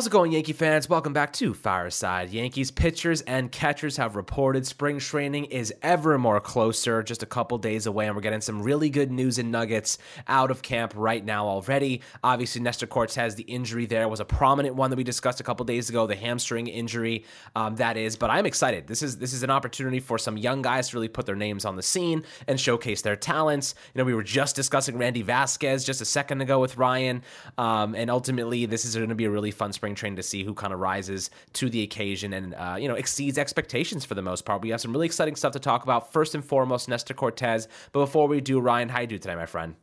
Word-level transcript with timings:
How's 0.00 0.06
it 0.06 0.12
going, 0.12 0.32
Yankee 0.32 0.54
fans? 0.54 0.88
Welcome 0.88 1.12
back 1.12 1.30
to 1.34 1.52
Fireside. 1.52 2.30
Yankees 2.30 2.70
pitchers 2.70 3.20
and 3.20 3.52
catchers 3.52 3.98
have 3.98 4.16
reported 4.16 4.66
spring 4.66 4.98
training 4.98 5.44
is 5.44 5.74
ever 5.82 6.16
more 6.16 6.40
closer, 6.40 7.02
just 7.02 7.22
a 7.22 7.26
couple 7.26 7.58
days 7.58 7.84
away, 7.84 8.06
and 8.06 8.16
we're 8.16 8.22
getting 8.22 8.40
some 8.40 8.62
really 8.62 8.88
good 8.88 9.10
news 9.12 9.38
and 9.38 9.52
nuggets 9.52 9.98
out 10.26 10.50
of 10.50 10.62
camp 10.62 10.94
right 10.96 11.22
now 11.22 11.46
already. 11.46 12.00
Obviously, 12.24 12.62
Nestor 12.62 12.86
Cortes, 12.86 13.34
the 13.34 13.42
injury 13.42 13.84
there 13.84 14.08
was 14.08 14.20
a 14.20 14.24
prominent 14.24 14.74
one 14.74 14.88
that 14.88 14.96
we 14.96 15.04
discussed 15.04 15.38
a 15.38 15.44
couple 15.44 15.66
days 15.66 15.90
ago, 15.90 16.06
the 16.06 16.16
hamstring 16.16 16.66
injury, 16.66 17.26
um, 17.54 17.76
that 17.76 17.98
is. 17.98 18.16
But 18.16 18.30
I'm 18.30 18.46
excited. 18.46 18.86
This 18.86 19.02
is 19.02 19.18
this 19.18 19.34
is 19.34 19.42
an 19.42 19.50
opportunity 19.50 20.00
for 20.00 20.16
some 20.16 20.38
young 20.38 20.62
guys 20.62 20.88
to 20.88 20.96
really 20.96 21.08
put 21.08 21.26
their 21.26 21.36
names 21.36 21.66
on 21.66 21.76
the 21.76 21.82
scene 21.82 22.24
and 22.48 22.58
showcase 22.58 23.02
their 23.02 23.16
talents. 23.16 23.74
You 23.92 23.98
know, 23.98 24.06
we 24.06 24.14
were 24.14 24.22
just 24.22 24.56
discussing 24.56 24.96
Randy 24.96 25.20
Vasquez 25.20 25.84
just 25.84 26.00
a 26.00 26.06
second 26.06 26.40
ago 26.40 26.58
with 26.58 26.78
Ryan, 26.78 27.22
um, 27.58 27.94
and 27.94 28.10
ultimately, 28.10 28.64
this 28.64 28.86
is 28.86 28.96
going 28.96 29.10
to 29.10 29.14
be 29.14 29.26
a 29.26 29.30
really 29.30 29.50
fun 29.50 29.74
spring 29.74 29.89
training 29.94 30.16
to 30.16 30.22
see 30.22 30.44
who 30.44 30.54
kind 30.54 30.72
of 30.72 30.80
rises 30.80 31.30
to 31.54 31.68
the 31.70 31.82
occasion 31.82 32.32
and 32.32 32.54
uh, 32.54 32.76
you 32.78 32.88
know 32.88 32.94
exceeds 32.94 33.38
expectations 33.38 34.04
for 34.04 34.14
the 34.14 34.22
most 34.22 34.44
part. 34.44 34.62
We 34.62 34.70
have 34.70 34.80
some 34.80 34.92
really 34.92 35.06
exciting 35.06 35.36
stuff 35.36 35.52
to 35.52 35.60
talk 35.60 35.82
about. 35.82 36.12
First 36.12 36.34
and 36.34 36.44
foremost, 36.44 36.88
Nestor 36.88 37.14
Cortes. 37.14 37.68
But 37.92 38.00
before 38.00 38.28
we 38.28 38.40
do, 38.40 38.60
Ryan, 38.60 38.88
how 38.88 39.00
you 39.00 39.06
do 39.06 39.18
today, 39.18 39.34
my 39.34 39.46
friend? 39.46 39.74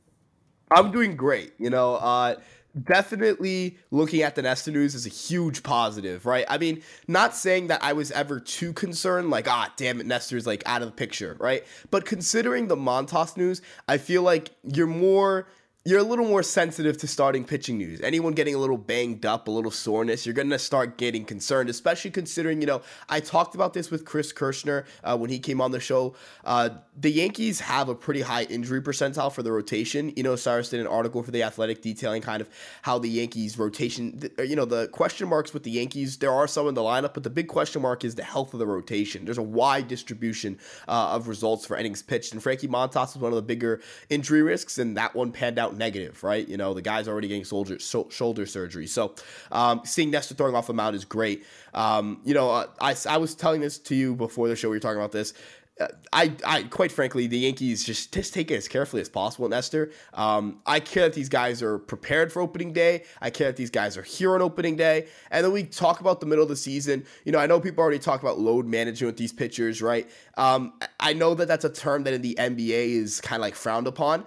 I'm 0.70 0.92
doing 0.92 1.16
great. 1.16 1.54
You 1.58 1.70
know, 1.70 1.96
uh, 1.96 2.36
definitely 2.84 3.78
looking 3.92 4.22
at 4.22 4.36
the 4.36 4.42
Nestor 4.42 4.72
news 4.72 4.96
is 4.96 5.06
a 5.06 5.10
huge 5.10 5.64
positive, 5.64 6.26
right? 6.26 6.46
I 6.48 6.58
mean, 6.58 6.84
not 7.08 7.36
saying 7.36 7.68
that 7.68 7.84
I 7.84 7.94
was 7.94 8.12
ever 8.12 8.40
too 8.40 8.74
concerned, 8.74 9.30
like, 9.30 9.48
ah, 9.48 9.72
damn 9.78 10.00
it, 10.00 10.06
Nestor's 10.06 10.46
like 10.46 10.64
out 10.66 10.82
of 10.82 10.88
the 10.88 10.94
picture, 10.94 11.38
right? 11.40 11.64
But 11.90 12.06
considering 12.06 12.68
the 12.68 12.76
Montas 12.76 13.38
news, 13.38 13.62
I 13.88 13.98
feel 13.98 14.22
like 14.22 14.52
you're 14.64 14.88
more 14.88 15.48
you're 15.88 16.00
a 16.00 16.04
little 16.04 16.26
more 16.28 16.44
sensitive 16.44 16.98
to 16.98 17.08
starting 17.08 17.46
pitching 17.46 17.78
news. 17.78 18.02
Anyone 18.02 18.34
getting 18.34 18.54
a 18.54 18.58
little 18.58 18.78
banged 18.78 19.26
up, 19.26 19.48
a 19.48 19.52
little 19.52 19.72
soreness, 19.72 20.26
you're 20.26 20.36
going 20.36 20.50
to 20.50 20.60
start 20.60 20.98
getting 20.98 21.24
concerned, 21.24 21.70
especially 21.70 22.12
considering, 22.12 22.60
you 22.60 22.68
know, 22.68 22.82
I 23.08 23.22
talked 23.22 23.56
about 23.56 23.74
this 23.74 23.90
with 23.90 24.04
Chris 24.04 24.34
Kirschner 24.34 24.84
uh, 25.06 25.18
when 25.18 25.30
he 25.30 25.40
came 25.40 25.62
on 25.62 25.72
the 25.72 25.80
show. 25.80 26.14
Uh, 26.44 26.72
the 27.00 27.10
Yankees 27.10 27.62
have 27.62 27.88
a 27.88 27.96
pretty 27.96 28.20
high 28.20 28.44
injury 28.44 28.82
percentile 28.82 29.32
for 29.32 29.44
the 29.44 29.52
rotation. 29.54 30.12
You 30.18 30.24
know, 30.24 30.36
Cyrus 30.36 30.68
did 30.68 30.82
an 30.82 30.88
article 30.88 31.24
for 31.24 31.32
The 31.32 31.44
Athletic 31.44 31.82
detailing 31.82 32.22
kind 32.22 32.42
of 32.42 32.50
how 32.82 33.00
the 33.00 33.08
Yankees 33.08 33.58
rotation, 33.58 34.30
you 34.40 34.58
know, 34.58 34.66
the 34.66 34.90
question 34.90 35.30
marks 35.30 35.54
with 35.54 35.64
the 35.64 35.72
Yankees, 35.72 36.18
there 36.18 36.34
are 36.34 36.50
some 36.50 36.68
in 36.68 36.74
the 36.74 36.82
lineup, 36.82 37.14
but 37.14 37.24
the 37.24 37.30
big 37.30 37.48
question 37.48 37.82
mark 37.82 38.04
is 38.04 38.16
the 38.16 38.24
health 38.24 38.52
of 38.52 38.60
the 38.60 38.68
rotation. 38.68 39.24
There's 39.24 39.38
a 39.38 39.42
wide 39.42 39.88
distribution 39.88 40.60
uh, 40.90 41.12
of 41.12 41.30
results 41.30 41.66
for 41.66 41.78
innings 41.78 42.02
pitched, 42.02 42.34
and 42.34 42.44
Frankie 42.44 42.68
Montas 42.68 43.14
was 43.14 43.20
one 43.20 43.32
of 43.32 43.38
the 43.38 43.42
bigger 43.42 43.80
injury 44.10 44.42
risks, 44.42 44.80
and 44.80 44.98
that 44.98 45.16
one 45.16 45.32
panned 45.32 45.58
out 45.58 45.77
negative, 45.78 46.24
right? 46.24 46.48
You 46.48 46.58
know, 46.58 46.74
the 46.74 46.82
guy's 46.82 47.08
already 47.08 47.28
getting 47.28 47.44
shoulder, 47.44 47.80
so, 47.80 48.08
shoulder 48.10 48.46
surgery. 48.46 48.88
So 48.88 49.16
um, 49.52 49.82
seeing 49.86 50.12
Nestor 50.12 50.36
throwing 50.36 50.56
off 50.56 50.70
a 50.70 50.74
mound 50.74 50.96
is 50.96 51.06
great. 51.06 51.46
Um, 51.74 52.22
you 52.24 52.34
know, 52.34 52.50
uh, 52.50 52.68
I, 52.82 52.96
I 53.08 53.18
was 53.18 53.36
telling 53.36 53.62
this 53.62 53.78
to 53.80 53.96
you 53.96 54.16
before 54.16 54.48
the 54.48 54.56
show. 54.56 54.70
We 54.70 54.78
were 54.78 54.82
talking 54.82 55.00
about 55.00 55.12
this. 55.12 55.34
Uh, 55.80 55.88
I, 56.12 56.34
I, 56.46 56.64
quite 56.64 56.92
frankly, 56.92 57.28
the 57.28 57.38
Yankees 57.38 57.84
just 57.84 58.12
just 58.14 58.34
take 58.34 58.50
it 58.50 58.56
as 58.56 58.68
carefully 58.68 59.02
as 59.02 59.10
possible, 59.10 59.48
Nestor. 59.48 59.92
Um, 60.14 60.60
I 60.66 60.80
care 60.80 61.04
that 61.04 61.14
these 61.14 61.30
guys 61.30 61.62
are 61.62 61.78
prepared 61.78 62.34
for 62.34 62.42
opening 62.42 62.74
day. 62.74 63.04
I 63.22 63.30
care 63.30 63.48
that 63.48 63.58
these 63.58 63.70
guys 63.70 63.96
are 63.96 64.02
here 64.02 64.34
on 64.34 64.42
opening 64.42 64.76
day. 64.76 65.08
And 65.30 65.46
then 65.46 65.52
we 65.52 65.64
talk 65.64 66.00
about 66.00 66.20
the 66.20 66.26
middle 66.26 66.44
of 66.44 66.50
the 66.50 66.56
season. 66.56 67.06
You 67.26 67.32
know, 67.32 67.40
I 67.40 67.46
know 67.46 67.60
people 67.60 67.84
already 67.84 68.00
talk 68.00 68.22
about 68.22 68.40
load 68.40 68.66
management 68.66 69.10
with 69.10 69.18
these 69.18 69.34
pitchers, 69.34 69.82
right? 69.82 70.10
Um, 70.36 70.74
I 71.00 71.14
know 71.14 71.36
that 71.36 71.48
that's 71.48 71.66
a 71.66 71.70
term 71.70 72.04
that 72.06 72.14
in 72.14 72.22
the 72.22 72.36
NBA 72.40 72.90
is 72.96 73.22
kind 73.22 73.40
of 73.40 73.42
like 73.42 73.56
frowned 73.56 73.88
upon 73.88 74.26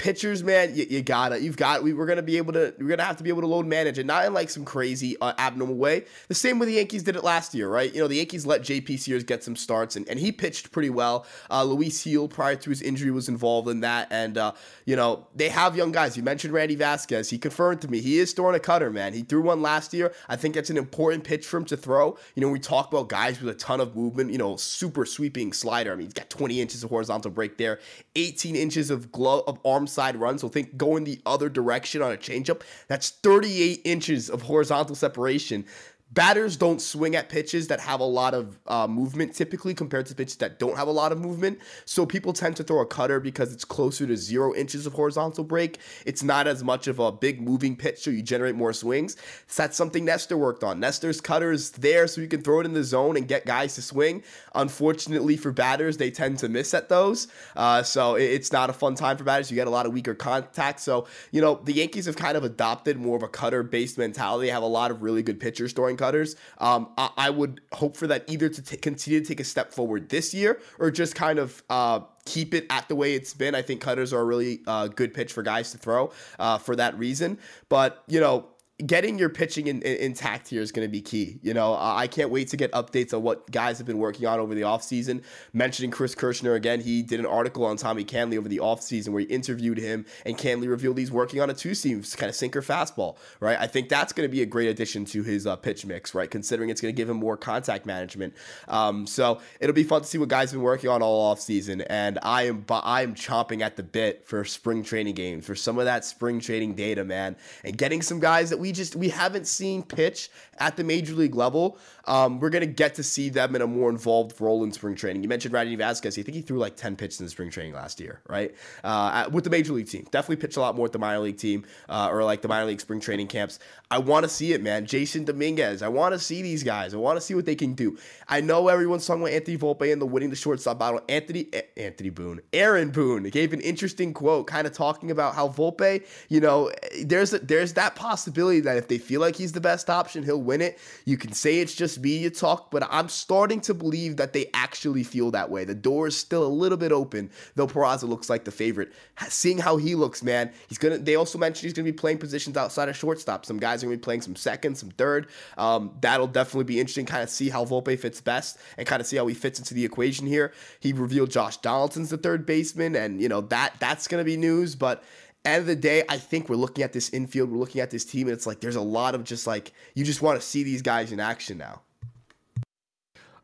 pitchers, 0.00 0.42
man, 0.42 0.74
you, 0.74 0.86
you, 0.88 1.02
gotta, 1.02 1.40
you've 1.42 1.58
got, 1.58 1.82
we, 1.82 1.92
we're 1.92 2.06
gonna 2.06 2.22
be 2.22 2.38
able 2.38 2.54
to, 2.54 2.74
we're 2.78 2.88
gonna 2.88 3.04
have 3.04 3.18
to 3.18 3.22
be 3.22 3.28
able 3.28 3.42
to 3.42 3.46
load 3.46 3.66
manage 3.66 3.98
and 3.98 4.06
not 4.06 4.24
in 4.24 4.32
like 4.32 4.48
some 4.48 4.64
crazy 4.64 5.14
uh, 5.20 5.34
abnormal 5.38 5.74
way. 5.74 6.06
The 6.28 6.34
same 6.34 6.58
way 6.58 6.66
the 6.66 6.72
Yankees 6.72 7.02
did 7.02 7.16
it 7.16 7.22
last 7.22 7.54
year, 7.54 7.68
right? 7.68 7.92
You 7.92 8.00
know, 8.00 8.08
the 8.08 8.16
Yankees 8.16 8.46
let 8.46 8.62
JP 8.62 8.98
Sears 8.98 9.24
get 9.24 9.44
some 9.44 9.54
starts 9.54 9.96
and, 9.96 10.08
and 10.08 10.18
he 10.18 10.32
pitched 10.32 10.72
pretty 10.72 10.88
well. 10.88 11.26
Uh, 11.50 11.64
Luis 11.64 12.02
Gil, 12.02 12.28
prior 12.28 12.56
to 12.56 12.70
his 12.70 12.80
injury, 12.80 13.10
was 13.10 13.28
involved 13.28 13.68
in 13.68 13.80
that. 13.80 14.08
And, 14.10 14.38
uh, 14.38 14.52
you 14.86 14.96
know, 14.96 15.26
they 15.36 15.50
have 15.50 15.76
young 15.76 15.92
guys. 15.92 16.16
You 16.16 16.22
mentioned 16.22 16.54
Randy 16.54 16.76
Vasquez. 16.76 17.28
He 17.28 17.36
confirmed 17.36 17.82
to 17.82 17.88
me 17.88 18.00
he 18.00 18.18
is 18.18 18.32
throwing 18.32 18.56
a 18.56 18.60
cutter, 18.60 18.90
man. 18.90 19.12
He 19.12 19.20
threw 19.20 19.42
one 19.42 19.60
last 19.60 19.92
year. 19.92 20.14
I 20.30 20.36
think 20.36 20.54
that's 20.54 20.70
an 20.70 20.78
important 20.78 21.24
pitch 21.24 21.46
for 21.46 21.58
him 21.58 21.66
to 21.66 21.76
throw. 21.76 22.16
You 22.36 22.40
know, 22.40 22.48
we 22.48 22.58
talk 22.58 22.90
about 22.90 23.10
guys 23.10 23.38
with 23.38 23.54
a 23.54 23.58
ton 23.58 23.80
of 23.80 23.94
movement, 23.94 24.32
you 24.32 24.38
know, 24.38 24.56
super 24.56 25.04
sweeping 25.04 25.52
slider. 25.52 25.92
I 25.92 25.96
mean, 25.96 26.06
he's 26.06 26.14
got 26.14 26.30
20 26.30 26.58
inches 26.58 26.82
of 26.82 26.88
horizontal 26.88 27.30
break 27.30 27.58
there, 27.58 27.80
18 28.16 28.56
inches 28.56 28.88
of 28.88 29.12
glove 29.12 29.44
of 29.46 29.58
arm 29.62 29.86
side 29.90 30.16
run. 30.16 30.38
So 30.38 30.48
think 30.48 30.76
going 30.76 31.04
the 31.04 31.20
other 31.26 31.48
direction 31.48 32.02
on 32.02 32.12
a 32.12 32.16
changeup. 32.16 32.62
That's 32.88 33.10
38 33.10 33.80
inches 33.84 34.30
of 34.30 34.42
horizontal 34.42 34.94
separation 34.94 35.64
batters 36.12 36.56
don't 36.56 36.80
swing 36.80 37.14
at 37.14 37.28
pitches 37.28 37.68
that 37.68 37.78
have 37.80 38.00
a 38.00 38.04
lot 38.04 38.34
of 38.34 38.58
uh, 38.66 38.86
movement 38.86 39.34
typically 39.34 39.74
compared 39.74 40.06
to 40.06 40.14
pitches 40.14 40.36
that 40.36 40.58
don't 40.58 40.76
have 40.76 40.88
a 40.88 40.92
lot 40.92 41.12
of 41.12 41.20
movement. 41.20 41.58
So 41.84 42.04
people 42.04 42.32
tend 42.32 42.56
to 42.56 42.64
throw 42.64 42.80
a 42.80 42.86
cutter 42.86 43.20
because 43.20 43.52
it's 43.52 43.64
closer 43.64 44.06
to 44.06 44.16
zero 44.16 44.54
inches 44.54 44.86
of 44.86 44.92
horizontal 44.92 45.44
break. 45.44 45.78
It's 46.04 46.22
not 46.22 46.46
as 46.48 46.64
much 46.64 46.88
of 46.88 46.98
a 46.98 47.12
big 47.12 47.40
moving 47.40 47.76
pitch, 47.76 48.00
so 48.00 48.10
you 48.10 48.22
generate 48.22 48.56
more 48.56 48.72
swings. 48.72 49.16
So 49.46 49.62
that's 49.62 49.76
something 49.76 50.04
Nestor 50.04 50.36
worked 50.36 50.64
on. 50.64 50.80
Nestor's 50.80 51.20
cutter 51.20 51.52
is 51.52 51.70
there 51.72 52.08
so 52.08 52.20
you 52.20 52.28
can 52.28 52.42
throw 52.42 52.60
it 52.60 52.66
in 52.66 52.72
the 52.72 52.84
zone 52.84 53.16
and 53.16 53.28
get 53.28 53.46
guys 53.46 53.76
to 53.76 53.82
swing. 53.82 54.24
Unfortunately 54.54 55.36
for 55.36 55.52
batters, 55.52 55.96
they 55.96 56.10
tend 56.10 56.38
to 56.40 56.48
miss 56.48 56.74
at 56.74 56.88
those. 56.88 57.28
Uh, 57.54 57.82
so 57.82 58.16
it's 58.16 58.52
not 58.52 58.68
a 58.68 58.72
fun 58.72 58.96
time 58.96 59.16
for 59.16 59.24
batters. 59.24 59.50
You 59.50 59.54
get 59.54 59.68
a 59.68 59.70
lot 59.70 59.86
of 59.86 59.92
weaker 59.92 60.14
contact. 60.14 60.80
So, 60.80 61.06
you 61.30 61.40
know, 61.40 61.60
the 61.62 61.72
Yankees 61.72 62.06
have 62.06 62.16
kind 62.16 62.36
of 62.36 62.42
adopted 62.42 62.98
more 62.98 63.16
of 63.16 63.22
a 63.22 63.28
cutter 63.28 63.62
based 63.62 63.96
mentality. 63.96 64.48
They 64.48 64.52
have 64.52 64.62
a 64.62 64.66
lot 64.66 64.90
of 64.90 65.02
really 65.02 65.22
good 65.22 65.38
pitchers 65.38 65.72
throwing 65.72 65.99
cutters. 66.00 66.34
Um, 66.58 66.88
I, 66.96 67.10
I, 67.16 67.30
would 67.30 67.60
hope 67.72 67.96
for 67.96 68.06
that 68.06 68.24
either 68.26 68.48
to 68.48 68.62
t- 68.62 68.76
continue 68.78 69.20
to 69.20 69.26
take 69.26 69.38
a 69.38 69.44
step 69.44 69.72
forward 69.72 70.08
this 70.08 70.32
year 70.32 70.58
or 70.78 70.90
just 70.90 71.14
kind 71.14 71.38
of 71.38 71.62
uh, 71.68 72.00
keep 72.24 72.54
it 72.54 72.66
at 72.70 72.88
the 72.88 72.96
way 72.96 73.14
it's 73.14 73.34
been. 73.34 73.54
I 73.54 73.62
think 73.62 73.82
cutters 73.82 74.12
are 74.14 74.20
a 74.20 74.24
really 74.24 74.60
uh, 74.66 74.88
good 74.88 75.12
pitch 75.12 75.32
for 75.32 75.42
guys 75.42 75.72
to 75.72 75.78
throw 75.78 76.10
uh, 76.38 76.56
for 76.56 76.74
that 76.76 76.98
reason. 76.98 77.38
But, 77.68 78.02
you 78.08 78.18
know, 78.18 78.46
getting 78.86 79.18
your 79.18 79.28
pitching 79.28 79.66
in, 79.66 79.82
in, 79.82 79.96
intact 79.96 80.48
here 80.48 80.62
is 80.62 80.72
going 80.72 80.86
to 80.86 80.90
be 80.90 81.00
key. 81.00 81.38
You 81.42 81.54
know, 81.54 81.76
I 81.78 82.06
can't 82.06 82.30
wait 82.30 82.48
to 82.48 82.56
get 82.56 82.72
updates 82.72 83.14
on 83.14 83.22
what 83.22 83.50
guys 83.50 83.78
have 83.78 83.86
been 83.86 83.98
working 83.98 84.26
on 84.26 84.40
over 84.40 84.54
the 84.54 84.62
offseason. 84.62 85.22
Mentioning 85.52 85.90
Chris 85.90 86.14
Kirschner 86.14 86.54
again, 86.54 86.80
he 86.80 87.02
did 87.02 87.20
an 87.20 87.26
article 87.26 87.64
on 87.64 87.76
Tommy 87.76 88.04
Kahnle 88.04 88.38
over 88.38 88.48
the 88.48 88.58
offseason 88.58 89.10
where 89.10 89.20
he 89.20 89.26
interviewed 89.26 89.78
him, 89.78 90.06
and 90.24 90.36
Kahnle 90.36 90.68
revealed 90.68 90.98
he's 90.98 91.10
working 91.10 91.40
on 91.40 91.50
a 91.50 91.54
two 91.54 91.74
seam 91.74 92.02
kind 92.02 92.28
of 92.28 92.36
sinker 92.36 92.62
fastball, 92.62 93.16
right? 93.40 93.58
I 93.60 93.66
think 93.66 93.88
that's 93.88 94.12
going 94.12 94.28
to 94.28 94.32
be 94.32 94.42
a 94.42 94.46
great 94.46 94.68
addition 94.68 95.04
to 95.06 95.22
his 95.22 95.46
uh, 95.46 95.56
pitch 95.56 95.84
mix, 95.84 96.14
right? 96.14 96.30
Considering 96.30 96.70
it's 96.70 96.80
going 96.80 96.94
to 96.94 96.96
give 96.96 97.08
him 97.08 97.16
more 97.16 97.36
contact 97.36 97.86
management. 97.86 98.34
Um, 98.68 99.06
so 99.06 99.40
it'll 99.60 99.74
be 99.74 99.84
fun 99.84 100.02
to 100.02 100.06
see 100.06 100.18
what 100.18 100.28
guys 100.28 100.50
have 100.50 100.58
been 100.58 100.64
working 100.64 100.90
on 100.90 101.02
all 101.02 101.34
offseason. 101.34 101.84
And 101.88 102.18
I 102.22 102.44
am, 102.44 102.64
I 102.70 103.02
am 103.02 103.14
chomping 103.14 103.60
at 103.60 103.76
the 103.76 103.82
bit 103.82 104.26
for 104.26 104.44
spring 104.44 104.82
training 104.82 105.14
games, 105.14 105.46
for 105.46 105.54
some 105.54 105.78
of 105.78 105.84
that 105.84 106.04
spring 106.04 106.40
training 106.40 106.74
data, 106.74 107.04
man, 107.04 107.36
and 107.64 107.76
getting 107.76 108.02
some 108.02 108.20
guys 108.20 108.50
that 108.50 108.58
we 108.58 108.69
just 108.72 108.96
we 108.96 109.08
haven't 109.08 109.46
seen 109.46 109.82
pitch 109.82 110.30
at 110.58 110.76
the 110.76 110.84
major 110.84 111.14
league 111.14 111.34
level. 111.34 111.78
Um, 112.06 112.40
we're 112.40 112.50
gonna 112.50 112.66
get 112.66 112.94
to 112.96 113.02
see 113.02 113.28
them 113.28 113.54
in 113.54 113.62
a 113.62 113.66
more 113.66 113.90
involved 113.90 114.40
role 114.40 114.64
in 114.64 114.72
spring 114.72 114.94
training. 114.94 115.22
You 115.22 115.28
mentioned 115.28 115.54
Randy 115.54 115.76
Vasquez. 115.76 116.18
I 116.18 116.22
think 116.22 116.34
he 116.34 116.42
threw 116.42 116.58
like 116.58 116.76
ten 116.76 116.96
pitches 116.96 117.20
in 117.20 117.28
spring 117.28 117.50
training 117.50 117.74
last 117.74 118.00
year, 118.00 118.20
right? 118.28 118.54
Uh, 118.82 119.28
with 119.32 119.44
the 119.44 119.50
major 119.50 119.72
league 119.72 119.88
team, 119.88 120.06
definitely 120.10 120.36
pitched 120.36 120.56
a 120.56 120.60
lot 120.60 120.74
more 120.74 120.84
with 120.84 120.92
the 120.92 120.98
minor 120.98 121.20
league 121.20 121.38
team 121.38 121.64
uh, 121.88 122.08
or 122.10 122.24
like 122.24 122.42
the 122.42 122.48
minor 122.48 122.66
league 122.66 122.80
spring 122.80 123.00
training 123.00 123.28
camps. 123.28 123.58
I 123.90 123.98
want 123.98 124.24
to 124.24 124.28
see 124.28 124.52
it, 124.52 124.62
man. 124.62 124.86
Jasson 124.86 125.24
Dominguez. 125.24 125.82
I 125.82 125.88
want 125.88 126.14
to 126.14 126.18
see 126.18 126.42
these 126.42 126.62
guys. 126.62 126.94
I 126.94 126.96
want 126.96 127.16
to 127.16 127.20
see 127.20 127.34
what 127.34 127.44
they 127.44 127.56
can 127.56 127.74
do. 127.74 127.98
I 128.28 128.40
know 128.40 128.68
everyone's 128.68 129.06
talking 129.06 129.22
about 129.22 129.32
Anthony 129.32 129.58
Volpe 129.58 129.92
and 129.92 130.00
the 130.00 130.06
winning 130.06 130.30
the 130.30 130.36
shortstop 130.36 130.78
battle. 130.78 131.00
Anthony 131.08 131.48
Anthony 131.76 132.10
Boone, 132.10 132.40
Aaron 132.52 132.90
Boone 132.90 133.24
gave 133.24 133.52
an 133.52 133.60
interesting 133.60 134.12
quote, 134.14 134.46
kind 134.46 134.66
of 134.66 134.72
talking 134.72 135.10
about 135.10 135.34
how 135.34 135.48
Volpe, 135.48 136.04
you 136.28 136.40
know, 136.40 136.70
there's 137.04 137.32
a, 137.32 137.38
there's 137.40 137.72
that 137.74 137.94
possibility 137.96 138.59
that 138.62 138.76
if 138.76 138.88
they 138.88 138.98
feel 138.98 139.20
like 139.20 139.36
he's 139.36 139.52
the 139.52 139.60
best 139.60 139.90
option, 139.90 140.22
he'll 140.22 140.40
win 140.40 140.60
it. 140.60 140.78
You 141.04 141.16
can 141.16 141.32
say 141.32 141.60
it's 141.60 141.74
just 141.74 142.00
media 142.00 142.30
talk, 142.30 142.70
but 142.70 142.86
I'm 142.90 143.08
starting 143.08 143.60
to 143.62 143.74
believe 143.74 144.16
that 144.16 144.32
they 144.32 144.50
actually 144.54 145.04
feel 145.04 145.30
that 145.32 145.50
way. 145.50 145.64
The 145.64 145.74
door 145.74 146.06
is 146.06 146.16
still 146.16 146.46
a 146.46 146.48
little 146.48 146.78
bit 146.78 146.92
open, 146.92 147.30
though 147.54 147.66
Peraza 147.66 148.08
looks 148.08 148.30
like 148.30 148.44
the 148.44 148.50
favorite. 148.50 148.92
Seeing 149.28 149.58
how 149.58 149.76
he 149.76 149.94
looks, 149.94 150.22
man, 150.22 150.52
he's 150.68 150.78
gonna. 150.78 150.98
They 150.98 151.16
also 151.16 151.38
mentioned 151.38 151.64
he's 151.64 151.72
gonna 151.72 151.84
be 151.84 151.92
playing 151.92 152.18
positions 152.18 152.56
outside 152.56 152.88
of 152.88 152.96
shortstop. 152.96 153.44
Some 153.46 153.58
guys 153.58 153.82
are 153.82 153.86
gonna 153.86 153.96
be 153.96 154.02
playing 154.02 154.22
some 154.22 154.36
second, 154.36 154.76
some 154.76 154.90
third. 154.90 155.28
Um, 155.58 155.96
that'll 156.00 156.26
definitely 156.26 156.64
be 156.64 156.80
interesting. 156.80 157.06
Kind 157.06 157.22
of 157.22 157.30
see 157.30 157.48
how 157.48 157.64
Volpe 157.64 157.98
fits 157.98 158.20
best 158.20 158.58
and 158.76 158.86
kind 158.86 159.00
of 159.00 159.06
see 159.06 159.16
how 159.16 159.26
he 159.26 159.34
fits 159.34 159.58
into 159.58 159.74
the 159.74 159.84
equation 159.84 160.26
here. 160.26 160.52
He 160.80 160.92
revealed 160.92 161.30
Josh 161.30 161.56
Donaldson's 161.58 162.10
the 162.10 162.18
third 162.18 162.46
baseman, 162.46 162.96
and 162.96 163.20
you 163.20 163.28
know 163.28 163.40
that 163.42 163.74
that's 163.78 164.08
gonna 164.08 164.24
be 164.24 164.36
news, 164.36 164.74
but 164.74 165.02
end 165.44 165.60
of 165.60 165.66
the 165.66 165.76
day, 165.76 166.04
I 166.08 166.18
think 166.18 166.48
we're 166.48 166.56
looking 166.56 166.84
at 166.84 166.92
this 166.92 167.10
infield, 167.10 167.50
we're 167.50 167.58
looking 167.58 167.80
at 167.80 167.90
this 167.90 168.04
team, 168.04 168.26
and 168.26 168.34
it's 168.34 168.46
like 168.46 168.60
there's 168.60 168.76
a 168.76 168.80
lot 168.80 169.14
of 169.14 169.24
just 169.24 169.46
like 169.46 169.72
you 169.94 170.04
just 170.04 170.22
want 170.22 170.40
to 170.40 170.46
see 170.46 170.62
these 170.62 170.82
guys 170.82 171.12
in 171.12 171.20
action 171.20 171.58
now. 171.58 171.82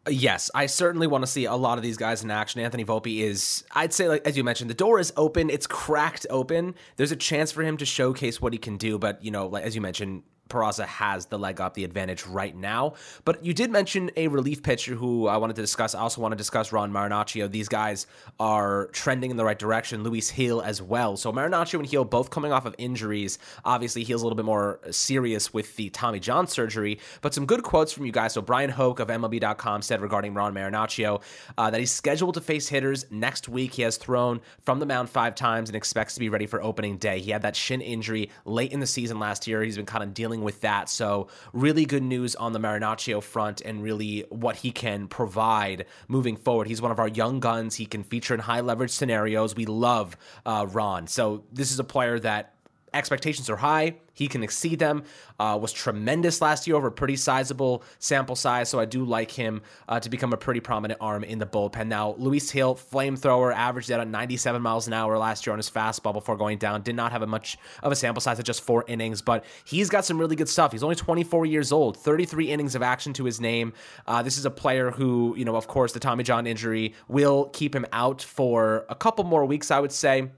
Yes, 0.09 0.53
I 0.55 0.67
certainly 0.67 1.09
want 1.09 1.23
to 1.23 1.27
see 1.27 1.47
a 1.47 1.55
lot 1.55 1.79
of 1.79 1.83
these 1.83 1.97
guys 1.97 2.23
in 2.23 2.31
action. 2.31 2.61
Anthony 2.61 2.85
Volpe 2.85 3.23
is, 3.23 3.65
I'd 3.73 3.93
say, 3.93 4.09
like 4.09 4.25
as 4.25 4.37
you 4.37 4.45
mentioned, 4.45 4.71
the 4.71 4.75
door 4.75 5.01
is 5.01 5.13
open. 5.17 5.51
It's 5.51 5.67
cracked 5.67 6.27
open. 6.31 6.77
There's 6.97 7.11
a 7.11 7.17
chance 7.17 7.51
for 7.51 7.63
him 7.63 7.77
to 7.79 7.85
showcase 7.85 8.41
what 8.41 8.53
he 8.53 8.59
can 8.59 8.77
do, 8.77 8.99
but 8.99 9.25
you 9.25 9.33
know, 9.33 9.49
like 9.49 9.65
as 9.65 9.75
you 9.75 9.81
mentioned, 9.81 10.23
Peraza 10.49 10.87
has 10.87 11.27
the 11.27 11.39
leg 11.39 11.61
up, 11.61 11.75
the 11.75 11.85
advantage 11.85 12.27
right 12.27 12.57
now. 12.57 12.95
But 13.25 13.45
you 13.45 13.53
did 13.55 13.71
mention 13.71 14.11
a 14.17 14.29
relief 14.29 14.63
pitcher 14.63 14.95
who 14.95 15.27
I 15.27 15.37
wanted 15.37 15.57
to 15.57 15.63
discuss. 15.63 15.95
I 15.95 16.01
also 16.01 16.21
want 16.21 16.33
to 16.33 16.37
discuss 16.37 16.73
Ron 16.73 16.93
Marinaccio. 16.93 17.51
These 17.51 17.69
guys 17.69 18.07
are 18.39 18.87
trending 18.93 19.31
in 19.31 19.37
the 19.37 19.45
right 19.45 19.59
direction. 19.59 20.03
Luis 20.03 20.31
Gil 20.31 20.61
as 20.63 20.81
well. 20.81 21.17
So 21.17 21.33
Marinaccio 21.33 21.79
and 21.79 21.89
Gil 21.89 22.05
both 22.05 22.31
coming 22.31 22.53
off 22.53 22.67
of 22.67 22.75
injuries. 22.79 23.39
Obviously, 23.65 24.05
Gil's 24.05 24.23
a 24.23 24.25
little 24.25 24.37
bit 24.37 24.45
more 24.45 24.81
serious 24.91 25.53
with 25.53 25.75
the 25.77 25.91
Tommy 25.91 26.21
John 26.21 26.47
surgery. 26.47 26.99
But 27.21 27.35
some 27.35 27.47
good 27.47 27.63
quotes 27.63 27.93
from 27.93 28.07
you 28.07 28.13
guys. 28.13 28.33
So 28.33 28.43
Bryan 28.43 28.71
Hoch 28.71 29.01
of 29.01 29.09
MLB.com 29.09 29.83
said 29.83 30.01
regarding 30.01 30.35
Ron 30.35 30.55
Marinaccio 30.55 31.23
uh, 31.59 31.71
that 31.71 31.81
he's 31.81 31.91
scheduled 31.91 32.35
to 32.35 32.41
face 32.41 32.69
hitters 32.69 33.07
next 33.11 33.49
week. 33.49 33.75
He 33.75 33.83
has 33.83 33.97
thrown 33.97 34.41
from 34.63 34.79
the 34.79 34.87
mound 34.87 35.11
five 35.11 35.35
times 35.35 35.69
and 35.69 35.77
expects 35.77 36.15
to 36.15 36.21
be 36.21 36.29
ready 36.29 36.47
for 36.47 36.63
opening 36.63 36.97
day. 36.99 37.21
He 37.21 37.31
had 37.31 37.43
that 37.43 37.57
shin 37.57 37.81
injury 37.81 38.31
late 38.45 38.73
in 38.73 38.81
the 38.81 38.87
season 38.87 39.19
last 39.19 39.47
year. 39.47 39.63
He's 39.63 39.77
been 39.77 39.87
kind 39.87 40.05
of 40.05 40.15
dealing 40.15 40.36
with 40.43 40.61
that. 40.63 40.89
So 40.89 41.29
really 41.53 41.85
good 41.85 42.03
news 42.03 42.35
on 42.35 42.53
the 42.53 42.59
Marinaccio 42.59 43.23
front 43.23 43.61
and 43.61 43.83
really 43.83 44.25
what 44.31 44.57
he 44.57 44.71
can 44.71 45.09
provide 45.09 45.87
moving 46.09 46.37
forward. 46.37 46.67
He's 46.67 46.83
one 46.83 46.91
of 46.91 46.99
our 46.99 47.09
young 47.09 47.41
guns. 47.41 47.77
He 47.77 47.87
can 47.87 48.03
feature 48.03 48.35
in 48.35 48.41
high 48.41 48.61
leverage 48.61 48.91
scenarios. 48.91 49.55
We 49.55 49.67
love 49.67 50.17
uh, 50.45 50.67
Ron. 50.71 51.07
So 51.07 51.45
this 51.53 51.71
is 51.71 51.79
a 51.79 51.85
player 51.85 52.19
that 52.21 52.56
expectations 52.97 53.49
are 53.51 53.57
high. 53.57 53.97
He 54.17 54.29
can 54.29 54.43
exceed 54.43 54.79
them. 54.79 55.05
Uh, 55.39 55.59
was 55.61 55.73
tremendous 55.73 56.41
last 56.41 56.67
year 56.67 56.75
over 56.77 56.89
a 56.89 56.93
pretty 56.93 57.17
sizable 57.17 57.83
sample 57.99 58.35
size, 58.35 58.71
so 58.71 58.81
I 58.81 58.87
do 58.87 59.05
like 59.05 59.31
him 59.31 59.61
uh, 59.89 60.01
to 60.01 60.09
become 60.09 60.33
a 60.33 60.39
pretty 60.39 60.61
prominent 60.61 60.99
arm 61.03 61.23
in 61.23 61.39
the 61.39 61.45
bullpen. 61.45 61.89
Now, 61.89 62.15
Luis 62.17 62.51
Gil, 62.51 62.75
flamethrower, 62.75 63.55
averaged 63.55 63.91
out 63.91 64.01
at 64.01 64.09
97 64.09 64.63
miles 64.63 64.87
an 64.87 64.95
hour 64.95 65.19
last 65.19 65.47
year 65.47 65.53
on 65.53 65.59
his 65.59 65.71
fastball 65.71 66.15
before 66.15 66.37
going 66.37 66.57
down. 66.57 66.81
Did 66.81 66.97
not 66.97 67.13
have 67.13 67.21
a 67.21 67.27
much 67.27 67.59
of 67.83 67.93
a 67.93 67.97
sample 67.97 68.23
size 68.23 68.39
of 68.39 68.47
just 68.47 68.63
four 68.63 68.85
innings, 68.89 69.21
but 69.21 69.45
he's 69.67 69.91
got 69.91 70.07
some 70.07 70.19
really 70.19 70.37
good 70.37 70.49
stuff. 70.49 70.73
He's 70.73 70.83
only 70.83 70.97
24 70.97 71.45
years 71.45 71.71
old, 71.71 71.99
33 71.99 72.51
innings 72.51 72.75
of 72.75 72.83
action 72.83 73.13
to 73.15 73.25
his 73.25 73.39
name. 73.39 73.75
Uh, 74.07 74.23
this 74.23 74.39
is 74.39 74.47
a 74.47 74.51
player 74.51 74.91
who, 74.91 75.35
you 75.37 75.45
know, 75.45 75.57
of 75.57 75.67
course, 75.67 75.93
the 75.93 76.01
Tommy 76.01 76.25
John 76.25 76.47
injury 76.47 76.95
will 77.09 77.51
keep 77.53 77.75
him 77.75 77.85
out 77.93 78.23
for 78.23 78.87
a 78.89 78.95
couple 78.95 79.25
more 79.25 79.45
weeks, 79.45 79.71
I 79.71 79.81
would 79.81 79.93
say. 79.93 80.31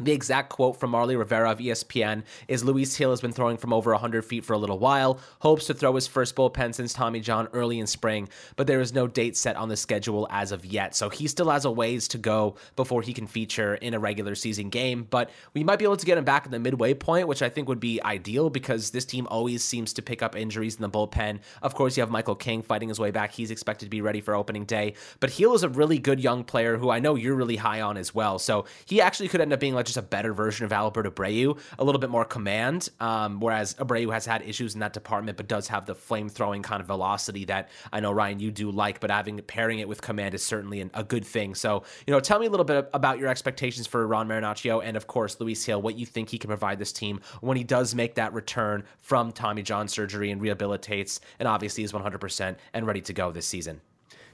The 0.00 0.12
exact 0.12 0.50
quote 0.50 0.78
from 0.78 0.90
Marly 0.90 1.16
Rivera 1.16 1.50
of 1.50 1.58
ESPN 1.58 2.22
is 2.46 2.62
Luis 2.62 2.96
Gil 2.96 3.10
has 3.10 3.20
been 3.20 3.32
throwing 3.32 3.56
from 3.56 3.72
over 3.72 3.90
100 3.90 4.24
feet 4.24 4.44
for 4.44 4.52
a 4.52 4.58
little 4.58 4.78
while, 4.78 5.18
hopes 5.40 5.66
to 5.66 5.74
throw 5.74 5.92
his 5.96 6.06
first 6.06 6.36
bullpen 6.36 6.72
since 6.72 6.92
Tommy 6.92 7.18
John 7.18 7.48
early 7.52 7.80
in 7.80 7.86
spring, 7.88 8.28
but 8.54 8.68
there 8.68 8.80
is 8.80 8.94
no 8.94 9.08
date 9.08 9.36
set 9.36 9.56
on 9.56 9.68
the 9.68 9.76
schedule 9.76 10.28
as 10.30 10.52
of 10.52 10.64
yet. 10.64 10.94
So 10.94 11.08
he 11.08 11.26
still 11.26 11.50
has 11.50 11.64
a 11.64 11.70
ways 11.70 12.06
to 12.08 12.18
go 12.18 12.54
before 12.76 13.02
he 13.02 13.12
can 13.12 13.26
feature 13.26 13.74
in 13.74 13.92
a 13.92 13.98
regular 13.98 14.36
season 14.36 14.68
game, 14.68 15.04
but 15.10 15.30
we 15.52 15.64
might 15.64 15.80
be 15.80 15.84
able 15.84 15.96
to 15.96 16.06
get 16.06 16.16
him 16.16 16.24
back 16.24 16.46
in 16.46 16.52
the 16.52 16.60
midway 16.60 16.94
point, 16.94 17.26
which 17.26 17.42
I 17.42 17.48
think 17.48 17.68
would 17.68 17.80
be 17.80 18.00
ideal 18.04 18.50
because 18.50 18.90
this 18.90 19.04
team 19.04 19.26
always 19.28 19.64
seems 19.64 19.92
to 19.94 20.02
pick 20.02 20.22
up 20.22 20.36
injuries 20.36 20.76
in 20.76 20.82
the 20.82 20.90
bullpen. 20.90 21.40
Of 21.60 21.74
course, 21.74 21.96
you 21.96 22.02
have 22.02 22.10
Michael 22.10 22.36
King 22.36 22.62
fighting 22.62 22.88
his 22.88 23.00
way 23.00 23.10
back. 23.10 23.32
He's 23.32 23.50
expected 23.50 23.86
to 23.86 23.90
be 23.90 24.00
ready 24.00 24.20
for 24.20 24.36
opening 24.36 24.64
day, 24.64 24.94
but 25.18 25.34
Gil 25.34 25.54
is 25.54 25.64
a 25.64 25.68
really 25.68 25.98
good 25.98 26.20
young 26.20 26.44
player 26.44 26.76
who 26.76 26.88
I 26.88 27.00
know 27.00 27.16
you're 27.16 27.34
really 27.34 27.56
high 27.56 27.80
on 27.80 27.96
as 27.96 28.14
well. 28.14 28.38
So 28.38 28.64
he 28.86 29.00
actually 29.00 29.26
could 29.26 29.40
end 29.40 29.52
up 29.52 29.58
being 29.58 29.74
like 29.74 29.87
just 29.88 29.98
a 29.98 30.02
better 30.02 30.32
version 30.32 30.64
of 30.64 30.72
Albert 30.72 31.14
Abreu, 31.14 31.58
a 31.78 31.84
little 31.84 31.98
bit 31.98 32.10
more 32.10 32.24
command, 32.24 32.88
um, 33.00 33.40
whereas 33.40 33.74
Abreu 33.74 34.12
has 34.12 34.26
had 34.26 34.42
issues 34.42 34.74
in 34.74 34.80
that 34.80 34.92
department, 34.92 35.36
but 35.36 35.48
does 35.48 35.68
have 35.68 35.86
the 35.86 35.94
flame 35.94 36.28
throwing 36.28 36.62
kind 36.62 36.80
of 36.80 36.86
velocity 36.86 37.44
that 37.46 37.70
I 37.92 38.00
know 38.00 38.12
Ryan 38.12 38.40
you 38.40 38.50
do 38.50 38.70
like. 38.70 39.00
But 39.00 39.10
having 39.10 39.38
pairing 39.42 39.80
it 39.80 39.88
with 39.88 40.00
command 40.00 40.34
is 40.34 40.44
certainly 40.44 40.80
an, 40.80 40.90
a 40.94 41.04
good 41.04 41.24
thing. 41.24 41.54
So 41.54 41.84
you 42.06 42.12
know, 42.12 42.20
tell 42.20 42.38
me 42.38 42.46
a 42.46 42.50
little 42.50 42.64
bit 42.64 42.88
about 42.92 43.18
your 43.18 43.28
expectations 43.28 43.86
for 43.86 44.06
Ron 44.06 44.28
Marinaccio 44.28 44.82
and 44.84 44.96
of 44.96 45.06
course 45.06 45.40
Luis 45.40 45.64
Gil, 45.64 45.82
what 45.82 45.96
you 45.96 46.06
think 46.06 46.28
he 46.28 46.38
can 46.38 46.48
provide 46.48 46.78
this 46.78 46.92
team 46.92 47.20
when 47.40 47.56
he 47.56 47.64
does 47.64 47.94
make 47.94 48.14
that 48.14 48.32
return 48.32 48.84
from 48.98 49.32
Tommy 49.32 49.62
John 49.62 49.88
surgery 49.88 50.30
and 50.30 50.40
rehabilitates, 50.40 51.20
and 51.38 51.48
obviously 51.48 51.84
is 51.84 51.92
100% 51.92 52.56
and 52.72 52.86
ready 52.86 53.00
to 53.02 53.12
go 53.12 53.32
this 53.32 53.46
season. 53.46 53.80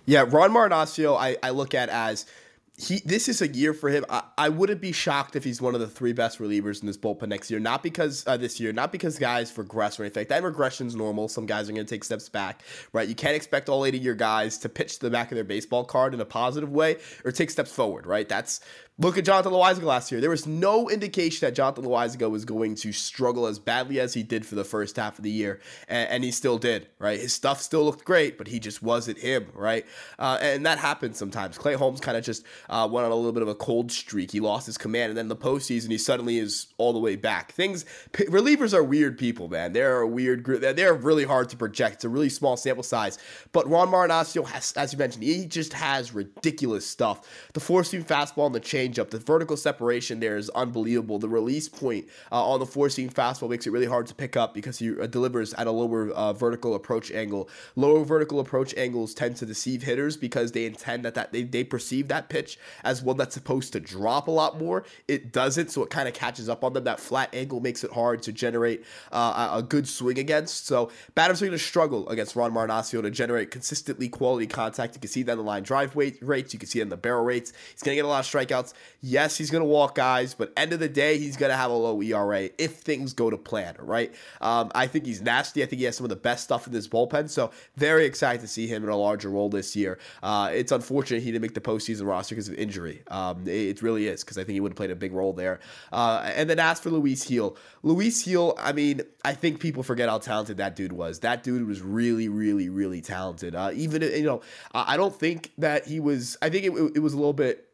Yeah, 0.07 0.27
Ron 0.29 0.51
Marinaccio, 0.51 1.17
I, 1.17 1.37
I 1.43 1.51
look 1.51 1.75
at 1.75 1.89
as 1.89 2.27
he 2.77 3.01
this 3.05 3.29
is 3.29 3.41
a 3.41 3.47
year 3.47 3.73
for 3.73 3.89
him. 3.89 4.05
I, 4.11 4.25
I 4.37 4.49
wouldn't 4.49 4.81
be 4.81 4.91
shocked 4.91 5.37
if 5.37 5.45
he's 5.45 5.63
one 5.63 5.75
of 5.75 5.81
the 5.81 5.87
three 5.87 6.13
best 6.13 6.41
relievers 6.41 6.81
in 6.81 6.89
this 6.89 6.97
bullpen 6.97 7.29
next 7.29 7.49
year. 7.49 7.61
Not 7.61 7.85
because 7.85 8.27
uh, 8.27 8.37
this 8.37 8.59
year, 8.59 8.73
not 8.73 8.91
because 8.91 9.17
guys 9.17 9.57
regress 9.57 10.01
or 10.01 10.03
anything. 10.03 10.27
That 10.29 10.43
regression's 10.43 10.97
normal. 10.97 11.29
Some 11.29 11.47
guys 11.47 11.69
are 11.69 11.73
going 11.73 11.87
to 11.87 11.95
take 11.95 12.03
steps 12.03 12.29
back, 12.29 12.63
right? 12.93 13.09
You 13.09 13.15
can't 13.15 13.37
expect 13.37 13.69
all 13.69 13.85
eight 13.85 13.95
of 13.95 14.03
your 14.03 14.17
guys 14.17 14.59
to 14.59 14.69
pitch 14.69 14.99
the 14.99 15.09
back 15.09 15.31
of 15.31 15.37
their 15.37 15.45
baseball 15.45 15.85
card 15.85 16.15
in 16.15 16.21
a 16.21 16.25
positive 16.25 16.73
way 16.73 16.97
or 17.25 17.31
take 17.31 17.51
steps 17.51 17.73
forward, 17.73 18.07
right? 18.07 18.29
That's 18.29 18.61
Look 18.97 19.19
at 19.19 19.25
Jonathan 19.25 19.51
Loáisiga 19.51 19.83
last 19.83 20.13
year. 20.13 20.21
There 20.21 20.31
was 20.31 20.47
no 20.47 20.89
indication 20.89 21.45
that 21.45 21.57
Jonathan 21.57 21.83
Loáisiga 21.85 22.31
was 22.31 22.45
going 22.45 22.77
to 22.77 22.93
struggle 22.93 23.49
as 23.49 23.59
badly 23.59 23.99
as 23.99 24.15
he 24.15 24.23
did 24.23 24.47
for 24.47 24.55
the 24.55 24.63
first 24.63 24.95
half 24.95 25.19
of 25.19 25.25
the 25.25 25.33
year, 25.33 25.61
and, 25.89 26.09
and 26.09 26.25
he 26.25 26.31
still 26.31 26.59
did, 26.59 26.87
right? 27.01 27.19
His 27.19 27.33
stuff 27.33 27.61
still 27.61 27.85
looked 27.85 28.05
great, 28.05 28.39
but 28.39 28.47
he 28.47 28.61
just 28.61 28.85
wasn't 28.85 29.19
him, 29.19 29.49
right? 29.53 29.85
Uh, 30.17 30.39
and 30.41 30.65
that 30.65 30.79
happens 30.79 31.19
sometimes. 31.19 31.59
Clay 31.59 31.75
Holmes 31.75 32.01
kind 32.01 32.17
of 32.17 32.23
just 32.23 32.45
uh, 32.71 32.89
went 32.89 33.05
on 33.05 33.11
a 33.11 33.17
little 33.17 33.33
bit 33.33 33.43
of 33.43 33.49
a 33.49 33.57
cold 33.57 33.91
streak. 33.91 34.31
He 34.31 34.39
lost 34.39 34.67
his 34.67 34.79
command, 34.79 35.11
and 35.11 35.19
then 35.19 35.27
the 35.27 35.35
postseason, 35.35 35.91
he 35.91 35.99
suddenly 35.99 36.39
is 36.39 36.69
all 36.79 36.93
the 36.93 37.01
way 37.01 37.17
back. 37.17 37.51
Things 37.51 37.85
p- 38.13 38.27
relievers 38.27 38.73
are 38.73 38.85
weird 38.85 39.19
people, 39.19 39.49
man. 39.49 39.73
They're 39.73 40.03
a 40.03 40.07
weird 40.07 40.45
group. 40.45 40.61
They're, 40.61 40.95
really 40.95 41.25
hard 41.25 41.49
to 41.49 41.57
project. 41.57 41.97
It's 41.97 42.05
a 42.05 42.09
really 42.09 42.29
small 42.29 42.57
sample 42.57 42.85
size. 42.85 43.19
But 43.51 43.69
Ron 43.69 43.89
Marinaccio 43.89 44.47
has, 44.47 44.73
as 44.75 44.93
you 44.93 44.99
mentioned, 45.01 45.25
he 45.25 45.47
just 45.47 45.73
has 45.73 46.15
ridiculous 46.15 46.87
stuff. 46.87 47.29
The 47.53 47.59
four 47.59 47.83
seam 47.83 48.05
fastball 48.05 48.47
and 48.47 48.55
the 48.55 48.61
change 48.61 48.84
changeup. 48.85 49.11
The 49.11 49.19
vertical 49.19 49.57
separation 49.57 50.21
there 50.21 50.37
is 50.37 50.51
unbelievable. 50.51 51.19
The 51.19 51.29
release 51.29 51.69
point 51.69 52.07
uh, 52.31 52.45
on 52.45 52.61
the 52.61 52.67
four 52.67 52.89
seam 52.89 53.11
fastball 53.11 53.51
makes 53.51 53.67
it 53.67 53.71
really 53.71 53.87
hard 53.87 54.07
to 54.09 54.15
pick 54.15 54.37
up 54.37 54.55
because 54.55 54.79
he 54.79 54.99
uh, 54.99 55.07
delivers 55.07 55.55
at 55.55 55.67
a 55.67 55.71
lower 55.71 56.11
uh, 56.11 56.33
vertical 56.33 56.75
approach 56.75 57.11
angle. 57.11 57.49
Lower 57.77 58.05
vertical 58.05 58.41
approach 58.41 58.75
angles 58.77 59.15
tend 59.15 59.37
to 59.37 59.47
deceive 59.47 59.83
hitters 59.83 60.17
because 60.17 60.53
they 60.53 60.67
intend 60.67 61.05
that, 61.05 61.15
that 61.15 61.33
they, 61.33 61.43
they 61.43 61.65
perceive 61.65 62.09
that 62.09 62.29
pitch 62.29 62.59
as 62.83 63.03
one 63.03 63.17
that's 63.17 63.35
supposed 63.35 63.73
to 63.73 63.81
drop 63.81 64.29
a 64.29 64.31
lot 64.31 64.59
more. 64.59 64.85
It 65.09 65.33
doesn't, 65.33 65.71
so 65.71 65.83
it 65.83 65.91
kind 65.91 66.09
of 66.09 66.15
catches 66.15 66.49
up 66.49 66.65
on 66.65 66.73
them. 66.73 66.85
That 66.85 67.01
flat 67.01 67.35
angle 67.35 67.61
makes 67.61 67.85
it 67.85 67.93
hard 67.93 68.23
to 68.23 68.33
generate 68.33 68.85
uh, 69.13 69.51
a 69.53 69.63
good 69.63 69.89
swing 69.89 70.19
against. 70.19 70.67
So 70.67 70.91
batters 71.15 71.41
are 71.43 71.47
going 71.47 71.59
to 71.59 71.65
struggle 71.65 72.09
against 72.09 72.37
Ron 72.37 72.53
Marinaccio 72.53 73.03
to 73.03 73.11
generate 73.11 73.51
consistently 73.51 74.09
quality 74.09 74.47
contact. 74.47 74.95
You 74.95 75.01
can 75.01 75.11
see 75.11 75.23
that 75.23 75.33
in 75.33 75.39
the 75.39 75.45
line 75.45 75.63
drive 75.63 75.95
weight 75.95 76.19
rates. 76.21 76.53
You 76.53 76.59
can 76.59 76.69
see 76.69 76.81
it 76.81 76.83
in 76.83 76.89
the 76.89 76.97
barrel 76.97 77.25
rates. 77.25 77.53
He's 77.73 77.83
going 77.83 77.95
to 77.95 77.97
get 77.97 78.05
a 78.05 78.09
lot 78.09 78.21
of 78.21 78.31
strikeouts. 78.31 78.74
Yes, 79.01 79.37
he's 79.37 79.51
going 79.51 79.63
to 79.63 79.69
walk 79.69 79.95
guys, 79.95 80.35
but 80.35 80.53
end 80.57 80.73
of 80.73 80.81
the 80.81 80.89
day, 80.89 81.19
he's 81.19 81.37
going 81.37 81.51
to 81.51 81.57
have 81.57 81.71
a 81.71 81.75
low 81.75 82.01
ERA 82.01 82.51
if 82.59 82.77
things 82.77 83.13
go 83.13 83.31
to 83.31 83.37
plan, 83.37 83.75
right? 83.79 84.15
Um, 84.41 84.71
I 84.75 84.87
think 84.87 85.07
he's 85.07 85.21
nasty. 85.21 85.63
I 85.63 85.67
think 85.67 85.81
he 85.81 85.85
has 85.85 85.97
some 85.97 86.05
of 86.05 86.11
the 86.11 86.17
best 86.17 86.45
stuff 86.45 86.67
in 86.67 86.73
this 86.73 86.89
bullpen. 86.89 87.29
So 87.29 87.51
very 87.77 88.07
excited 88.07 88.41
to 88.41 88.49
see 88.49 88.67
him 88.67 88.83
in 88.83 88.89
a 88.89 88.97
larger 88.97 89.29
role 89.31 89.49
this 89.49 89.77
year. 89.77 89.99
Uh, 90.23 90.51
it's 90.53 90.73
unfortunate 90.73 91.23
he 91.23 91.33
didn't 91.33 91.43
make 91.43 91.55
the 91.55 91.61
postseason 91.61 92.07
roster 92.07 92.35
because 92.35 92.49
of 92.49 92.55
injury. 92.55 93.03
Um, 93.09 93.47
it, 93.47 93.51
it, 93.51 93.83
really 93.83 94.09
is 94.09 94.25
because 94.25 94.39
I 94.39 94.45
think 94.45 94.55
he 94.55 94.61
would 94.61 94.73
have 94.73 94.77
played 94.77 94.91
a 94.91 94.97
big 94.97 95.13
role 95.13 95.33
there. 95.33 95.61
Uh, 95.93 96.33
and 96.35 96.49
then 96.49 96.59
as 96.59 96.81
for 96.81 96.91
Luis 96.91 97.27
Gil, 97.27 97.57
Luis 97.83 98.23
Gil, 98.25 98.55
I 98.59 98.73
mean, 98.73 99.03
I 99.25 99.35
think 99.35 99.61
people 99.61 99.83
forget 99.83 100.09
how 100.09 100.19
talented 100.19 100.57
that 100.57 100.77
dude 100.77 100.93
was. 100.93 101.21
That 101.21 101.43
dude 101.43 101.67
was 101.67 101.83
really, 101.83 102.29
really, 102.29 102.71
really 102.71 103.01
talented. 103.01 103.55
Uh, 103.55 103.71
even 103.75 104.03
you 104.03 104.23
know, 104.23 104.41
I 104.73 104.97
don't 104.97 105.15
think 105.15 105.53
that 105.59 105.87
he 105.87 106.01
was. 106.01 106.37
I 106.41 106.49
think 106.49 106.65
it, 106.65 106.93
it 106.97 107.01
was 107.01 107.13
a 107.13 107.17
little 107.17 107.33
bit 107.33 107.69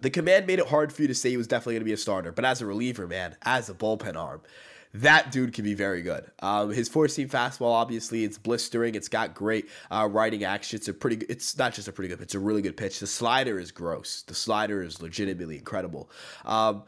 the 0.00 0.10
command 0.10 0.46
made 0.46 0.58
it 0.58 0.66
hard 0.68 0.92
for 0.92 1.02
you 1.02 1.08
to 1.08 1.14
say 1.14 1.30
he 1.30 1.36
was 1.36 1.46
definitely 1.46 1.74
going 1.74 1.82
to 1.82 1.86
be 1.86 1.92
a 1.92 1.96
starter, 1.96 2.32
but 2.32 2.44
as 2.44 2.60
a 2.60 2.66
reliever, 2.66 3.06
man, 3.06 3.36
as 3.42 3.68
a 3.68 3.74
bullpen 3.74 4.16
arm, 4.16 4.40
that 4.94 5.30
dude 5.30 5.52
can 5.52 5.64
be 5.64 5.74
very 5.74 6.02
good. 6.02 6.30
Um, 6.40 6.70
his 6.70 6.88
four 6.88 7.08
seam 7.08 7.28
fastball, 7.28 7.72
obviously, 7.72 8.24
it's 8.24 8.38
blistering. 8.38 8.94
It's 8.94 9.08
got 9.08 9.34
great 9.34 9.68
uh, 9.90 10.08
riding 10.10 10.44
action. 10.44 10.78
It's 10.78 10.88
a 10.88 10.94
pretty. 10.94 11.26
It's 11.28 11.58
not 11.58 11.74
just 11.74 11.88
a 11.88 11.92
pretty 11.92 12.08
good. 12.08 12.20
It's 12.22 12.34
a 12.34 12.38
really 12.38 12.62
good 12.62 12.76
pitch. 12.76 13.00
The 13.00 13.06
slider 13.06 13.58
is 13.58 13.70
gross. 13.70 14.22
The 14.22 14.34
slider 14.34 14.82
is 14.82 15.02
legitimately 15.02 15.58
incredible. 15.58 16.10
Um, 16.44 16.84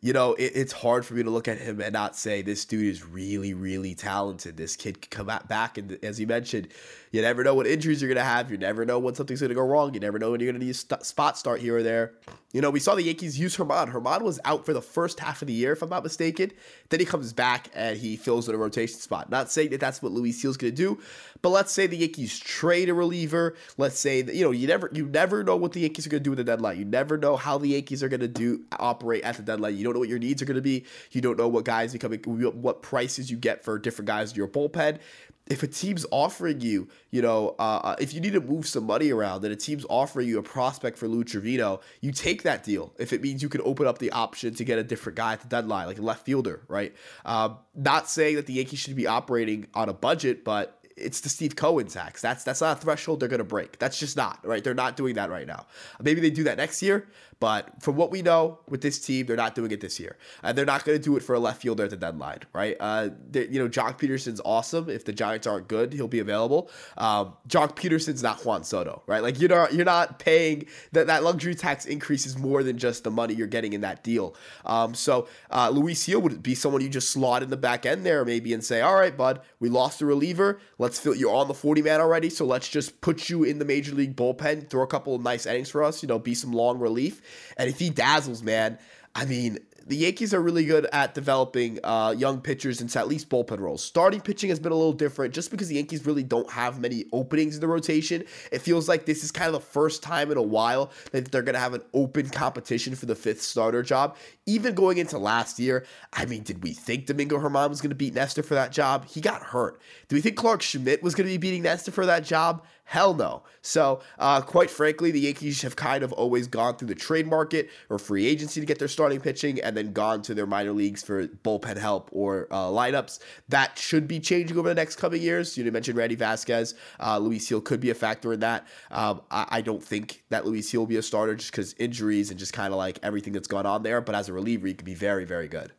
you 0.00 0.12
know, 0.12 0.34
it, 0.34 0.52
it's 0.54 0.72
hard 0.72 1.06
for 1.06 1.14
me 1.14 1.22
to 1.22 1.30
look 1.30 1.48
at 1.48 1.58
him 1.58 1.80
and 1.80 1.92
not 1.92 2.16
say 2.16 2.42
this 2.42 2.64
dude 2.64 2.86
is 2.86 3.06
really, 3.06 3.54
really 3.54 3.94
talented. 3.94 4.56
This 4.56 4.76
kid 4.76 5.00
can 5.00 5.10
come 5.26 5.38
back, 5.48 5.78
and 5.78 5.98
as 6.02 6.20
you 6.20 6.26
mentioned, 6.26 6.68
you 7.14 7.22
never 7.22 7.44
know 7.44 7.54
what 7.54 7.68
injuries 7.68 8.02
you're 8.02 8.12
gonna 8.12 8.26
have. 8.26 8.50
You 8.50 8.58
never 8.58 8.84
know 8.84 8.98
when 8.98 9.14
something's 9.14 9.40
gonna 9.40 9.54
go 9.54 9.60
wrong. 9.60 9.94
You 9.94 10.00
never 10.00 10.18
know 10.18 10.32
when 10.32 10.40
you're 10.40 10.50
gonna 10.50 10.64
need 10.64 10.72
a 10.72 10.74
st- 10.74 11.06
spot 11.06 11.38
start 11.38 11.60
here 11.60 11.76
or 11.76 11.82
there. 11.84 12.14
You 12.52 12.60
know, 12.60 12.70
we 12.70 12.80
saw 12.80 12.96
the 12.96 13.04
Yankees 13.04 13.38
use 13.38 13.56
Germán. 13.56 13.92
Germán 13.92 14.22
was 14.22 14.40
out 14.44 14.66
for 14.66 14.72
the 14.72 14.82
first 14.82 15.20
half 15.20 15.40
of 15.40 15.46
the 15.46 15.54
year, 15.54 15.74
if 15.74 15.82
I'm 15.82 15.88
not 15.88 16.02
mistaken. 16.02 16.50
Then 16.88 16.98
he 16.98 17.06
comes 17.06 17.32
back 17.32 17.68
and 17.72 17.96
he 17.96 18.16
fills 18.16 18.48
in 18.48 18.54
a 18.56 18.58
rotation 18.58 18.98
spot. 18.98 19.30
Not 19.30 19.48
saying 19.48 19.70
that 19.70 19.78
that's 19.78 20.02
what 20.02 20.10
Luis 20.10 20.42
Gil's 20.42 20.56
gonna 20.56 20.72
do, 20.72 21.00
but 21.40 21.50
let's 21.50 21.70
say 21.70 21.86
the 21.86 21.98
Yankees 21.98 22.36
trade 22.36 22.88
a 22.88 22.94
reliever. 22.94 23.54
Let's 23.78 23.96
say 23.96 24.22
that 24.22 24.34
you 24.34 24.42
know 24.42 24.50
you 24.50 24.66
never 24.66 24.90
you 24.92 25.06
never 25.06 25.44
know 25.44 25.54
what 25.54 25.70
the 25.70 25.82
Yankees 25.82 26.08
are 26.08 26.10
gonna 26.10 26.18
do 26.18 26.30
with 26.30 26.38
the 26.38 26.44
deadline. 26.44 26.80
You 26.80 26.84
never 26.84 27.16
know 27.16 27.36
how 27.36 27.58
the 27.58 27.68
Yankees 27.68 28.02
are 28.02 28.08
gonna 28.08 28.26
do 28.26 28.64
operate 28.80 29.22
at 29.22 29.36
the 29.36 29.42
deadline. 29.42 29.76
You 29.76 29.84
don't 29.84 29.92
know 29.92 30.00
what 30.00 30.08
your 30.08 30.18
needs 30.18 30.42
are 30.42 30.46
going 30.46 30.56
to 30.56 30.62
be. 30.62 30.84
You 31.12 31.20
don't 31.20 31.38
know 31.38 31.48
what 31.48 31.64
guys 31.64 31.92
becoming, 31.92 32.20
what 32.20 32.82
prices 32.82 33.30
you 33.30 33.36
get 33.36 33.64
for 33.64 33.78
different 33.78 34.08
guys 34.08 34.32
in 34.32 34.36
your 34.36 34.48
bullpen. 34.48 34.98
If 35.46 35.62
a 35.62 35.66
team's 35.66 36.06
offering 36.10 36.60
you, 36.60 36.88
you 37.10 37.20
know, 37.20 37.54
uh, 37.58 37.80
uh, 37.84 37.96
if 37.98 38.14
you 38.14 38.20
need 38.20 38.32
to 38.32 38.40
move 38.40 38.66
some 38.66 38.84
money 38.84 39.10
around 39.10 39.44
and 39.44 39.52
a 39.52 39.56
team's 39.56 39.84
offering 39.90 40.26
you 40.26 40.38
a 40.38 40.42
prospect 40.42 40.96
for 40.96 41.06
Lou 41.06 41.22
Trivino, 41.22 41.82
you 42.00 42.12
take 42.12 42.44
that 42.44 42.64
deal. 42.64 42.94
If 42.98 43.12
it 43.12 43.20
means 43.20 43.42
you 43.42 43.50
can 43.50 43.60
open 43.62 43.86
up 43.86 43.98
the 43.98 44.10
option 44.12 44.54
to 44.54 44.64
get 44.64 44.78
a 44.78 44.84
different 44.84 45.16
guy 45.16 45.34
at 45.34 45.42
the 45.42 45.48
deadline, 45.48 45.86
like 45.86 45.98
a 45.98 46.02
left 46.02 46.24
fielder, 46.24 46.62
right? 46.68 46.94
Um, 47.26 47.58
not 47.74 48.08
saying 48.08 48.36
that 48.36 48.46
the 48.46 48.54
Yankees 48.54 48.78
should 48.78 48.96
be 48.96 49.06
operating 49.06 49.66
on 49.74 49.90
a 49.90 49.92
budget, 49.92 50.44
but 50.44 50.80
it's 50.96 51.20
the 51.20 51.28
Steve 51.28 51.56
Cohen 51.56 51.88
tax. 51.88 52.22
That's 52.22 52.44
that's 52.44 52.60
not 52.60 52.78
a 52.78 52.80
threshold 52.80 53.20
they're 53.20 53.28
gonna 53.28 53.44
break. 53.44 53.78
That's 53.78 53.98
just 53.98 54.16
not 54.16 54.46
right. 54.46 54.62
They're 54.62 54.74
not 54.74 54.96
doing 54.96 55.16
that 55.16 55.30
right 55.30 55.46
now. 55.46 55.66
Maybe 56.00 56.20
they 56.20 56.30
do 56.30 56.44
that 56.44 56.56
next 56.56 56.82
year, 56.82 57.08
but 57.44 57.68
from 57.82 57.96
what 57.96 58.10
we 58.10 58.22
know 58.22 58.58
with 58.70 58.80
this 58.80 58.98
team, 58.98 59.26
they're 59.26 59.36
not 59.36 59.54
doing 59.54 59.70
it 59.70 59.82
this 59.82 60.00
year. 60.00 60.16
And 60.42 60.56
they're 60.56 60.64
not 60.64 60.82
gonna 60.86 60.98
do 60.98 61.14
it 61.18 61.22
for 61.22 61.34
a 61.34 61.38
left 61.38 61.60
fielder 61.60 61.84
at 61.84 61.90
the 61.90 61.96
deadline, 61.98 62.38
right? 62.54 62.74
Uh, 62.80 63.10
you 63.34 63.58
know, 63.58 63.68
Joc 63.68 63.98
Pederson's 63.98 64.40
awesome. 64.46 64.88
If 64.88 65.04
the 65.04 65.12
Giants 65.12 65.46
aren't 65.46 65.68
good, 65.68 65.92
he'll 65.92 66.08
be 66.08 66.20
available. 66.20 66.70
Um, 66.96 67.34
Joc 67.46 67.76
Pederson's 67.76 68.22
not 68.22 68.46
Juan 68.46 68.64
Soto, 68.64 69.02
right? 69.06 69.22
Like 69.22 69.38
you're 69.38 69.50
not 69.50 69.74
you're 69.74 69.84
not 69.84 70.18
paying 70.18 70.64
that 70.92 71.06
that 71.08 71.22
luxury 71.22 71.54
tax 71.54 71.84
increase 71.84 72.24
is 72.24 72.38
more 72.38 72.62
than 72.62 72.78
just 72.78 73.04
the 73.04 73.10
money 73.10 73.34
you're 73.34 73.46
getting 73.46 73.74
in 73.74 73.82
that 73.82 74.02
deal. 74.02 74.34
Um, 74.64 74.94
so 74.94 75.28
uh, 75.50 75.68
Luis 75.68 76.06
Gil 76.06 76.22
would 76.22 76.42
be 76.42 76.54
someone 76.54 76.80
you 76.80 76.88
just 76.88 77.10
slot 77.10 77.42
in 77.42 77.50
the 77.50 77.58
back 77.58 77.84
end 77.84 78.06
there 78.06 78.24
maybe 78.24 78.54
and 78.54 78.64
say, 78.64 78.80
all 78.80 78.94
right, 78.94 79.14
bud, 79.14 79.42
we 79.60 79.68
lost 79.68 80.00
a 80.00 80.06
reliever. 80.06 80.60
Let's 80.78 80.98
feel 80.98 81.14
you're 81.14 81.34
on 81.34 81.48
the 81.48 81.52
40 81.52 81.82
man 81.82 82.00
already, 82.00 82.30
so 82.30 82.46
let's 82.46 82.70
just 82.70 83.02
put 83.02 83.28
you 83.28 83.44
in 83.44 83.58
the 83.58 83.66
major 83.66 83.94
league 83.94 84.16
bullpen, 84.16 84.70
throw 84.70 84.82
a 84.82 84.86
couple 84.86 85.14
of 85.14 85.20
nice 85.20 85.44
innings 85.44 85.68
for 85.68 85.82
us, 85.82 86.02
you 86.02 86.06
know, 86.06 86.18
be 86.18 86.34
some 86.34 86.54
long 86.54 86.78
relief. 86.78 87.20
And 87.56 87.68
if 87.68 87.78
he 87.78 87.90
dazzles, 87.90 88.42
man, 88.42 88.78
I 89.14 89.24
mean, 89.24 89.58
the 89.86 89.96
Yankees 89.96 90.32
are 90.32 90.40
really 90.40 90.64
good 90.64 90.86
at 90.92 91.14
developing 91.14 91.78
uh, 91.84 92.14
young 92.16 92.40
pitchers 92.40 92.80
into 92.80 92.98
at 92.98 93.06
least 93.06 93.28
bullpen 93.28 93.58
roles. 93.58 93.84
Starting 93.84 94.20
pitching 94.20 94.48
has 94.48 94.58
been 94.58 94.72
a 94.72 94.74
little 94.74 94.92
different 94.92 95.34
just 95.34 95.50
because 95.50 95.68
the 95.68 95.74
Yankees 95.74 96.06
really 96.06 96.22
don't 96.22 96.50
have 96.50 96.80
many 96.80 97.04
openings 97.12 97.54
in 97.54 97.60
the 97.60 97.68
rotation. 97.68 98.24
It 98.50 98.60
feels 98.60 98.88
like 98.88 99.04
this 99.04 99.22
is 99.22 99.30
kind 99.30 99.46
of 99.46 99.52
the 99.52 99.60
first 99.60 100.02
time 100.02 100.30
in 100.30 100.38
a 100.38 100.42
while 100.42 100.90
that 101.12 101.30
they're 101.30 101.42
going 101.42 101.54
to 101.54 101.60
have 101.60 101.74
an 101.74 101.82
open 101.92 102.30
competition 102.30 102.94
for 102.94 103.06
the 103.06 103.14
fifth 103.14 103.42
starter 103.42 103.82
job. 103.82 104.16
Even 104.46 104.74
going 104.74 104.98
into 104.98 105.18
last 105.18 105.58
year, 105.58 105.84
I 106.12 106.24
mean, 106.24 106.42
did 106.42 106.62
we 106.62 106.72
think 106.72 107.06
Domingo 107.06 107.38
Germán 107.38 107.68
was 107.68 107.80
going 107.80 107.90
to 107.90 107.96
beat 107.96 108.14
Nestor 108.14 108.42
for 108.42 108.54
that 108.54 108.72
job? 108.72 109.06
He 109.06 109.20
got 109.20 109.42
hurt. 109.42 109.80
Do 110.08 110.16
we 110.16 110.22
think 110.22 110.36
Clarke 110.36 110.62
Schmidt 110.62 111.02
was 111.02 111.14
going 111.14 111.26
to 111.26 111.32
be 111.32 111.38
beating 111.38 111.62
Nestor 111.62 111.90
for 111.90 112.06
that 112.06 112.24
job? 112.24 112.64
Hell 112.84 113.14
no. 113.14 113.42
So, 113.62 114.02
uh, 114.18 114.42
quite 114.42 114.70
frankly, 114.70 115.10
the 115.10 115.20
Yankees 115.20 115.62
have 115.62 115.74
kind 115.74 116.04
of 116.04 116.12
always 116.12 116.46
gone 116.46 116.76
through 116.76 116.88
the 116.88 116.94
trade 116.94 117.26
market 117.26 117.70
or 117.88 117.98
free 117.98 118.26
agency 118.26 118.60
to 118.60 118.66
get 118.66 118.78
their 118.78 118.88
starting 118.88 119.20
pitching 119.20 119.58
and 119.60 119.74
then 119.74 119.92
gone 119.92 120.20
to 120.22 120.34
their 120.34 120.46
minor 120.46 120.72
leagues 120.72 121.02
for 121.02 121.26
bullpen 121.26 121.78
help 121.78 122.10
or 122.12 122.46
uh, 122.50 122.66
lineups. 122.66 123.20
That 123.48 123.78
should 123.78 124.06
be 124.06 124.20
changing 124.20 124.58
over 124.58 124.68
the 124.68 124.74
next 124.74 124.96
coming 124.96 125.22
years. 125.22 125.56
You 125.56 125.70
mentioned 125.72 125.96
Randy 125.96 126.14
Vasquez. 126.14 126.74
Uh, 127.00 127.18
Luis 127.18 127.48
Gil 127.48 127.62
could 127.62 127.80
be 127.80 127.88
a 127.88 127.94
factor 127.94 128.34
in 128.34 128.40
that. 128.40 128.66
Um, 128.90 129.22
I, 129.30 129.46
I, 129.48 129.60
don't 129.62 129.82
think 129.82 130.22
that 130.28 130.44
Luis 130.44 130.70
Gil 130.70 130.82
will 130.82 130.86
be 130.86 130.96
a 130.98 131.02
starter 131.02 131.34
just 131.34 131.50
because 131.50 131.74
injuries 131.78 132.30
and 132.30 132.38
just 132.38 132.52
kind 132.52 132.72
of 132.72 132.78
like 132.78 132.98
everything 133.02 133.32
that's 133.32 133.48
gone 133.48 133.64
on 133.64 133.82
there. 133.82 134.02
But 134.02 134.14
as 134.14 134.28
a 134.28 134.34
reliever, 134.34 134.66
he 134.66 134.74
could 134.74 134.84
be 134.84 134.94
very, 134.94 135.24
very 135.24 135.48
good. 135.48 135.72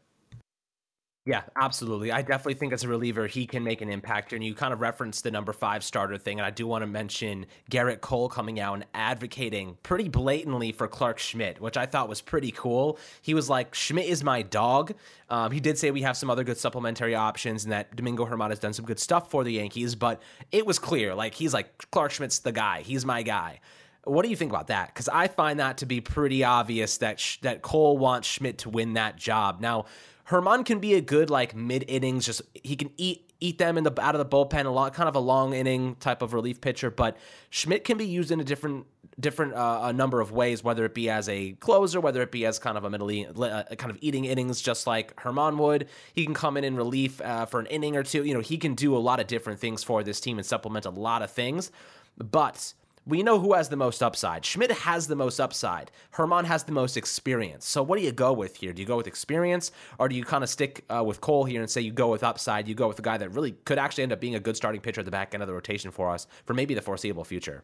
Yeah, 1.28 1.42
absolutely. 1.56 2.12
I 2.12 2.22
definitely 2.22 2.54
think 2.54 2.72
as 2.72 2.84
a 2.84 2.88
reliever, 2.88 3.26
he 3.26 3.48
can 3.48 3.64
make 3.64 3.82
an 3.82 3.90
impact. 3.90 4.32
And 4.32 4.44
you 4.44 4.54
kind 4.54 4.72
of 4.72 4.80
referenced 4.80 5.24
the 5.24 5.32
number 5.32 5.54
five 5.54 5.84
starter 5.84 6.20
thing. 6.20 6.38
And 6.40 6.46
I 6.46 6.52
do 6.52 6.68
want 6.68 6.84
to 6.84 6.88
mention 6.88 7.48
Gerrit 7.72 8.02
Cole 8.02 8.30
coming 8.30 8.60
out 8.60 8.76
and 8.76 8.86
advocating 8.94 9.76
pretty 9.82 10.08
blatantly 10.08 10.72
for 10.72 10.88
Clarke 10.88 11.18
Schmidt, 11.18 11.60
which 11.60 11.78
I 11.78 11.88
thought 11.88 12.10
was 12.10 12.22
pretty 12.22 12.52
cool. 12.52 13.00
He 13.24 13.34
was 13.34 13.50
like, 13.50 13.74
Schmidt 13.74 14.06
is 14.06 14.24
my 14.24 14.44
dog. 14.44 14.94
Um, 15.32 15.52
he 15.52 15.60
did 15.60 15.80
say 15.80 15.90
we 15.90 16.04
have 16.04 16.16
some 16.16 16.30
other 16.30 16.44
good 16.44 16.60
supplementary 16.60 17.16
options 17.16 17.64
and 17.64 17.74
that 17.74 17.96
Domingo 17.96 18.28
Germán 18.28 18.50
has 18.50 18.60
done 18.60 18.74
some 18.74 18.86
good 18.86 19.00
stuff 19.00 19.32
for 19.32 19.44
the 19.44 19.54
Yankees, 19.54 19.96
but 19.96 20.22
it 20.52 20.64
was 20.64 20.78
clear. 20.78 21.16
Like, 21.16 21.34
he's 21.34 21.56
like, 21.56 21.90
Clarke 21.90 22.12
Schmidt's 22.12 22.38
the 22.38 22.52
guy. 22.52 22.82
He's 22.82 23.04
my 23.04 23.24
guy. 23.24 23.62
What 24.04 24.22
do 24.22 24.30
you 24.30 24.36
think 24.36 24.52
about 24.52 24.68
that? 24.68 24.90
Because 24.94 25.10
I 25.10 25.28
find 25.28 25.60
that 25.60 25.80
to 25.80 25.88
be 25.88 26.02
pretty 26.02 26.44
obvious 26.44 27.00
that 27.00 27.20
sh- 27.20 27.40
that 27.42 27.64
Cole 27.64 27.98
wants 27.98 28.28
Schmidt 28.28 28.60
to 28.60 28.70
win 28.70 28.94
that 28.94 29.16
job. 29.16 29.60
Now, 29.60 29.86
Germán 30.30 30.66
can 30.66 30.80
be 30.80 30.96
a 30.96 31.02
good 31.02 31.30
like 31.30 31.56
mid 31.56 31.86
innings, 31.88 32.26
just 32.26 32.42
he 32.54 32.76
can 32.76 32.90
eat 32.98 33.32
eat 33.42 33.58
them 33.58 33.78
in 33.78 33.84
the 33.84 34.02
out 34.02 34.16
of 34.16 34.20
the 34.20 34.26
bullpen 34.26 34.66
a 34.66 34.70
lot, 34.70 34.94
kind 34.94 35.10
of 35.10 35.16
a 35.16 35.20
long 35.20 35.54
inning 35.54 35.96
type 35.96 36.22
of 36.22 36.34
relief 36.34 36.62
pitcher. 36.62 36.90
But 36.90 37.18
Schmidt 37.50 37.84
can 37.84 37.98
be 37.98 38.06
used 38.08 38.32
in 38.32 38.40
a 38.40 38.44
different 38.44 38.88
different 39.20 39.54
uh, 39.54 39.82
a 39.84 39.94
number 39.94 40.22
of 40.22 40.32
ways, 40.32 40.64
whether 40.64 40.84
it 40.86 40.94
be 40.94 41.10
as 41.10 41.30
a 41.30 41.54
closer, 41.54 42.00
whether 42.00 42.22
it 42.22 42.32
be 42.32 42.46
as 42.46 42.60
kind 42.60 42.78
of 42.78 42.84
a 42.84 42.90
middle 42.90 43.10
uh, 43.44 43.64
kind 43.76 43.92
of 43.92 43.98
eating 44.02 44.26
innings, 44.26 44.62
just 44.62 44.88
like 44.88 45.16
Germán 45.18 45.58
would. 45.58 45.88
He 46.14 46.26
can 46.26 46.34
come 46.34 46.58
in 46.58 46.64
in 46.64 46.76
relief 46.76 47.22
uh, 47.22 47.46
for 47.46 47.60
an 47.60 47.66
inning 47.68 47.96
or 47.96 48.04
two. 48.04 48.24
You 48.24 48.34
know, 48.34 48.42
he 48.42 48.58
can 48.58 48.76
do 48.76 48.96
a 48.96 49.00
lot 49.00 49.20
of 49.20 49.28
different 49.28 49.60
things 49.60 49.84
for 49.84 50.04
this 50.04 50.20
team 50.20 50.38
and 50.38 50.46
supplement 50.46 50.86
a 50.86 50.90
lot 50.90 51.22
of 51.22 51.32
things. 51.32 51.72
But 52.18 52.74
we 53.08 53.22
know 53.22 53.40
who 53.40 53.54
has 53.54 53.70
the 53.70 53.76
most 53.76 54.02
upside. 54.02 54.44
Schmidt 54.46 54.72
has 54.72 55.08
the 55.08 55.16
most 55.16 55.40
upside. 55.40 55.92
Germán 56.14 56.46
has 56.46 56.64
the 56.64 56.72
most 56.72 56.98
experience. 56.98 57.68
So 57.68 57.84
what 57.84 58.00
do 58.00 58.06
you 58.06 58.12
go 58.12 58.34
with 58.34 58.58
here? 58.58 58.74
Do 58.74 58.82
you 58.82 58.88
go 58.88 58.98
with 58.98 59.08
experience, 59.08 59.72
or 60.00 60.10
do 60.10 60.16
you 60.16 60.24
kind 60.24 60.44
of 60.44 60.50
stick 60.50 60.84
uh, 60.90 61.04
with 61.04 61.22
Cole 61.22 61.46
here 61.46 61.62
and 61.62 61.70
say 61.70 61.82
you 61.82 61.92
go 61.92 62.10
with 62.10 62.24
upside? 62.24 62.68
You 62.68 62.74
go 62.76 62.88
with 62.88 62.98
a 63.00 63.04
guy 63.04 63.18
that 63.18 63.30
really 63.30 63.52
could 63.66 63.78
actually 63.78 64.04
end 64.04 64.12
up 64.12 64.20
being 64.20 64.36
a 64.36 64.40
good 64.40 64.56
starting 64.58 64.82
pitcher 64.82 65.02
at 65.02 65.06
the 65.06 65.12
back 65.12 65.34
end 65.34 65.44
of 65.44 65.48
the 65.48 65.54
rotation 65.54 65.92
for 65.92 66.10
us 66.10 66.26
for 66.46 66.54
maybe 66.54 66.74
the 66.74 66.82
foreseeable 66.82 67.24
future. 67.24 67.64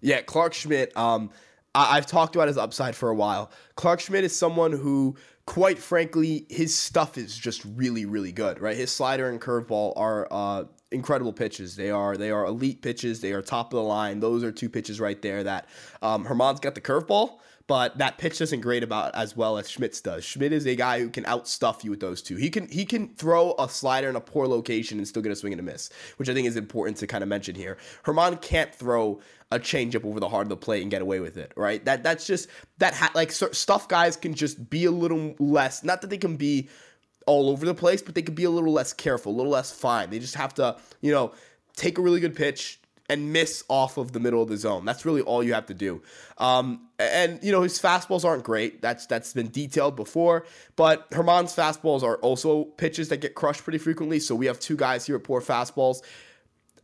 Yeah, 0.00 0.20
Clarke 0.22 0.54
Schmidt. 0.54 0.96
Um, 0.96 1.30
I- 1.74 1.96
have 1.96 2.06
talked 2.06 2.34
about 2.34 2.48
his 2.48 2.56
upside 2.56 2.96
for 2.96 3.10
a 3.10 3.14
while. 3.14 3.50
Clarke 3.76 4.00
Schmidt 4.00 4.24
is 4.24 4.34
someone 4.34 4.72
who, 4.72 5.14
quite 5.46 5.78
frankly, 5.78 6.46
his 6.48 6.76
stuff 6.76 7.18
is 7.18 7.36
just 7.36 7.62
really, 7.76 8.06
really 8.06 8.32
good. 8.32 8.60
Right, 8.60 8.76
his 8.76 8.90
slider 8.90 9.28
and 9.28 9.40
curveball 9.40 9.92
are. 9.96 10.26
Uh, 10.30 10.64
incredible 10.96 11.32
pitches. 11.32 11.76
They 11.76 11.90
are 11.90 12.16
they 12.16 12.30
are 12.32 12.44
elite 12.44 12.82
pitches. 12.82 13.20
They 13.20 13.32
are 13.32 13.42
top 13.42 13.72
of 13.72 13.76
the 13.76 13.82
line. 13.84 14.18
Those 14.18 14.42
are 14.42 14.50
two 14.50 14.68
pitches 14.68 14.98
right 14.98 15.20
there 15.22 15.44
that 15.44 15.68
um, 16.02 16.24
Germán's 16.24 16.58
got 16.58 16.74
the 16.74 16.80
curveball, 16.80 17.38
but 17.68 17.98
that 17.98 18.18
pitch 18.18 18.38
doesn't 18.38 18.60
great 18.60 18.82
about 18.82 19.14
as 19.14 19.36
well 19.36 19.58
as 19.58 19.70
Schmidt's 19.70 20.00
does. 20.00 20.24
Schmidt 20.24 20.52
is 20.52 20.66
a 20.66 20.74
guy 20.74 21.00
who 21.00 21.08
can 21.08 21.24
outstuff 21.24 21.84
you 21.84 21.90
with 21.90 22.00
those 22.00 22.22
two. 22.22 22.36
He 22.36 22.50
can 22.50 22.68
he 22.68 22.84
can 22.84 23.08
throw 23.14 23.54
a 23.58 23.68
slider 23.68 24.08
in 24.08 24.16
a 24.16 24.20
poor 24.20 24.48
location 24.48 24.98
and 24.98 25.06
still 25.06 25.22
get 25.22 25.30
a 25.30 25.36
swing 25.36 25.52
and 25.52 25.60
a 25.60 25.62
miss, 25.62 25.90
which 26.16 26.28
I 26.28 26.34
think 26.34 26.48
is 26.48 26.56
important 26.56 26.96
to 26.98 27.06
kind 27.06 27.22
of 27.22 27.28
mention 27.28 27.54
here. 27.54 27.76
Germán 28.04 28.40
can't 28.40 28.74
throw 28.74 29.20
a 29.52 29.60
changeup 29.60 30.04
over 30.04 30.18
the 30.18 30.28
heart 30.28 30.46
of 30.46 30.48
the 30.48 30.56
plate 30.56 30.82
and 30.82 30.90
get 30.90 31.02
away 31.02 31.20
with 31.20 31.36
it, 31.36 31.52
right? 31.56 31.84
That 31.84 32.02
that's 32.02 32.26
just 32.26 32.48
that 32.78 32.94
ha- 32.94 33.12
like 33.14 33.30
stuff 33.30 33.88
guys 33.88 34.16
can 34.16 34.34
just 34.34 34.70
be 34.70 34.86
a 34.86 34.90
little 34.90 35.34
less. 35.38 35.84
Not 35.84 36.00
that 36.00 36.10
they 36.10 36.18
can 36.18 36.36
be 36.36 36.68
all 37.26 37.50
over 37.50 37.66
the 37.66 37.74
place, 37.74 38.02
but 38.02 38.14
they 38.14 38.22
could 38.22 38.34
be 38.34 38.44
a 38.44 38.50
little 38.50 38.72
less 38.72 38.92
careful, 38.92 39.32
a 39.32 39.36
little 39.36 39.52
less 39.52 39.70
fine. 39.70 40.10
They 40.10 40.18
just 40.18 40.36
have 40.36 40.54
to, 40.54 40.76
you 41.00 41.12
know, 41.12 41.32
take 41.76 41.98
a 41.98 42.02
really 42.02 42.20
good 42.20 42.34
pitch 42.34 42.80
and 43.08 43.32
miss 43.32 43.62
off 43.68 43.98
of 43.98 44.12
the 44.12 44.20
middle 44.20 44.42
of 44.42 44.48
the 44.48 44.56
zone. 44.56 44.84
That's 44.84 45.04
really 45.04 45.20
all 45.20 45.42
you 45.42 45.54
have 45.54 45.66
to 45.66 45.74
do. 45.74 46.02
Um, 46.38 46.88
and 46.98 47.38
you 47.42 47.52
know 47.52 47.62
his 47.62 47.80
fastballs 47.80 48.24
aren't 48.24 48.42
great. 48.42 48.82
That's 48.82 49.06
that's 49.06 49.32
been 49.32 49.48
detailed 49.48 49.96
before. 49.96 50.46
But 50.76 51.10
Germán's 51.10 51.54
fastballs 51.54 52.02
are 52.02 52.16
also 52.16 52.64
pitches 52.64 53.08
that 53.10 53.18
get 53.18 53.34
crushed 53.34 53.62
pretty 53.62 53.78
frequently. 53.78 54.18
So 54.18 54.34
we 54.34 54.46
have 54.46 54.58
two 54.58 54.76
guys 54.76 55.06
here 55.06 55.16
at 55.16 55.24
poor 55.24 55.40
fastballs. 55.40 56.02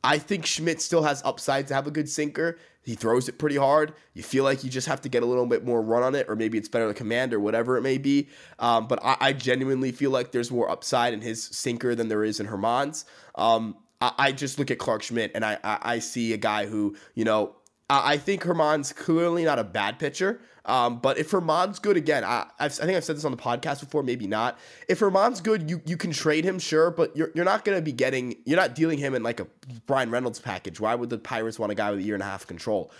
I 0.04 0.18
think 0.18 0.46
Schmidt 0.46 0.80
still 0.80 1.02
has 1.04 1.22
upside 1.24 1.68
to 1.68 1.74
have 1.74 1.86
a 1.86 1.90
good 1.90 2.08
sinker. 2.08 2.58
He 2.82 2.94
throws 2.94 3.28
it 3.28 3.38
pretty 3.38 3.56
hard. 3.56 3.94
You 4.14 4.22
feel 4.22 4.44
like 4.44 4.64
you 4.64 4.70
just 4.70 4.88
have 4.88 5.00
to 5.02 5.08
get 5.08 5.22
a 5.22 5.26
little 5.26 5.46
bit 5.46 5.64
more 5.64 5.80
run 5.80 6.02
on 6.02 6.14
it, 6.14 6.28
or 6.28 6.34
maybe 6.34 6.58
it's 6.58 6.68
better 6.68 6.88
to 6.88 6.94
command, 6.94 7.32
or 7.32 7.40
whatever 7.40 7.76
it 7.76 7.82
may 7.82 7.98
be. 7.98 8.28
Um, 8.58 8.88
but 8.88 8.98
I, 9.04 9.16
I, 9.20 9.32
genuinely 9.32 9.92
feel 9.92 10.10
like 10.10 10.32
there's 10.32 10.50
more 10.50 10.68
upside 10.68 11.14
in 11.14 11.20
his 11.20 11.42
sinker 11.44 11.94
than 11.94 12.08
there 12.08 12.24
is 12.24 12.40
in 12.40 12.46
Germán's. 12.46 13.04
Um, 13.36 13.76
I, 14.00 14.12
I, 14.18 14.32
just 14.32 14.58
look 14.58 14.70
at 14.70 14.78
Clarke 14.78 15.02
Schmidt 15.04 15.30
and 15.34 15.44
I, 15.44 15.58
I, 15.62 15.78
I 15.82 15.98
see 16.00 16.32
a 16.32 16.36
guy 16.36 16.66
who, 16.66 16.96
you 17.14 17.24
know, 17.24 17.54
I, 17.88 18.16
think 18.16 18.42
Germán's 18.42 18.92
clearly 18.92 19.44
not 19.44 19.58
a 19.58 19.64
bad 19.64 19.98
pitcher. 19.98 20.40
Um, 20.64 21.00
but 21.00 21.18
if 21.18 21.30
Germán's 21.30 21.78
good 21.80 21.96
again, 21.96 22.22
I, 22.24 22.46
i 22.60 22.68
think 22.68 22.96
I've 22.96 23.04
said 23.04 23.16
this 23.16 23.24
on 23.24 23.32
the 23.32 23.36
podcast 23.36 23.80
before, 23.80 24.02
maybe 24.02 24.26
not. 24.26 24.58
If 24.88 25.00
Germán's 25.00 25.40
good, 25.40 25.68
you 25.68 25.82
you 25.84 25.96
can 25.96 26.12
trade 26.12 26.44
him, 26.44 26.58
sure, 26.58 26.90
but 26.90 27.16
you're 27.16 27.32
you're 27.34 27.44
not 27.44 27.64
gonna 27.64 27.80
be 27.80 27.92
getting 27.92 28.36
you're 28.44 28.58
not 28.58 28.74
dealing 28.74 28.98
him 28.98 29.14
in 29.14 29.22
like 29.22 29.40
a 29.40 29.46
Bryan 29.86 30.10
Reynolds 30.10 30.38
package. 30.38 30.78
Why 30.78 30.94
would 30.94 31.10
the 31.10 31.18
Pirates 31.18 31.58
want 31.58 31.72
a 31.72 31.74
guy 31.74 31.90
with 31.90 32.00
a 32.00 32.02
year 32.02 32.14
and 32.14 32.22
a 32.22 32.26
half 32.26 32.46
control? 32.46 32.92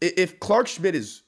If 0.00 0.38
Clarke 0.38 0.68
Schmidt 0.68 0.94
is 0.94 1.22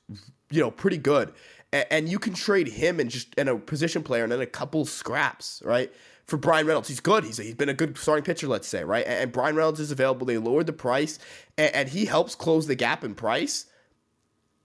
you 0.51 0.61
know 0.61 0.71
pretty 0.71 0.99
good, 0.99 1.33
and, 1.73 1.87
and 1.91 2.09
you 2.09 2.19
can 2.19 2.35
trade 2.35 2.69
him 2.69 3.01
and 3.01 3.11
just 3.11 3.29
and 3.39 3.49
a 3.49 3.57
position 3.57 4.03
player 4.03 4.23
and 4.23 4.33
then 4.33 4.41
a 4.41 4.47
couple 4.47 4.85
scraps, 4.85 5.63
right? 5.65 5.93
For 6.27 6.37
Bryan 6.37 6.67
Reynolds, 6.67 6.89
he's 6.89 7.01
good. 7.01 7.25
He's 7.25 7.39
he's 7.39 7.55
been 7.55 7.71
a 7.71 7.75
good 7.75 7.97
starting 7.97 8.25
pitcher, 8.25 8.47
let's 8.49 8.69
say, 8.69 8.85
right? 8.85 9.05
And, 9.07 9.15
and 9.15 9.33
Bryan 9.33 9.57
Reynolds 9.57 9.81
is 9.81 9.91
available. 9.91 10.27
They 10.27 10.39
lowered 10.39 10.67
the 10.67 10.73
price, 10.73 11.19
and, 11.57 11.75
and 11.75 11.89
he 11.89 12.05
helps 12.05 12.35
close 12.35 12.67
the 12.67 12.77
gap 12.77 13.03
in 13.03 13.15
price. 13.15 13.67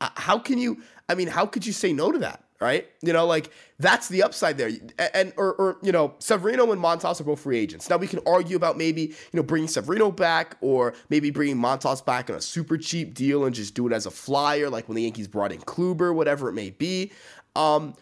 Uh, 0.02 0.10
how 0.16 0.38
can 0.38 0.58
you? 0.58 0.82
I 1.08 1.16
mean, 1.16 1.28
how 1.28 1.46
could 1.46 1.66
you 1.66 1.74
say 1.74 1.94
no 1.94 2.12
to 2.12 2.20
that? 2.20 2.42
Right? 2.62 2.88
You 3.02 3.12
know, 3.12 3.26
like 3.26 3.52
that's 3.80 4.08
the 4.08 4.24
upside 4.24 4.58
there. 4.58 4.72
And 5.14 5.34
or, 5.36 5.54
or 5.56 5.78
you 5.84 5.92
know, 5.92 6.16
Severino 6.20 6.72
and 6.72 6.82
Montas 6.82 7.20
are 7.20 7.26
both 7.26 7.42
free 7.42 7.60
agents. 7.60 7.90
Now 7.90 7.98
we 7.98 8.08
can 8.08 8.20
argue 8.26 8.56
about 8.56 8.78
maybe 8.78 9.02
you 9.02 9.14
know 9.34 9.44
bringing 9.44 9.68
Severino 9.68 10.10
back 10.10 10.56
or 10.62 10.94
maybe 11.10 11.32
bringing 11.32 11.58
Montas 11.58 12.04
back 12.04 12.30
on 12.30 12.38
a 12.38 12.42
super 12.42 12.78
cheap 12.78 13.14
deal 13.14 13.44
and 13.44 13.54
just 13.54 13.76
do 13.76 13.88
it 13.88 13.94
as 13.94 14.06
a 14.06 14.12
flyer, 14.12 14.70
like 14.70 14.88
when 14.88 14.96
the 14.96 15.04
Yankees 15.04 15.28
brought 15.28 15.52
in 15.52 15.60
Kluber, 15.62 16.16
whatever 16.16 16.48
it 16.48 16.54
may 16.54 16.70
be. 16.70 17.12
Um, 17.58 17.94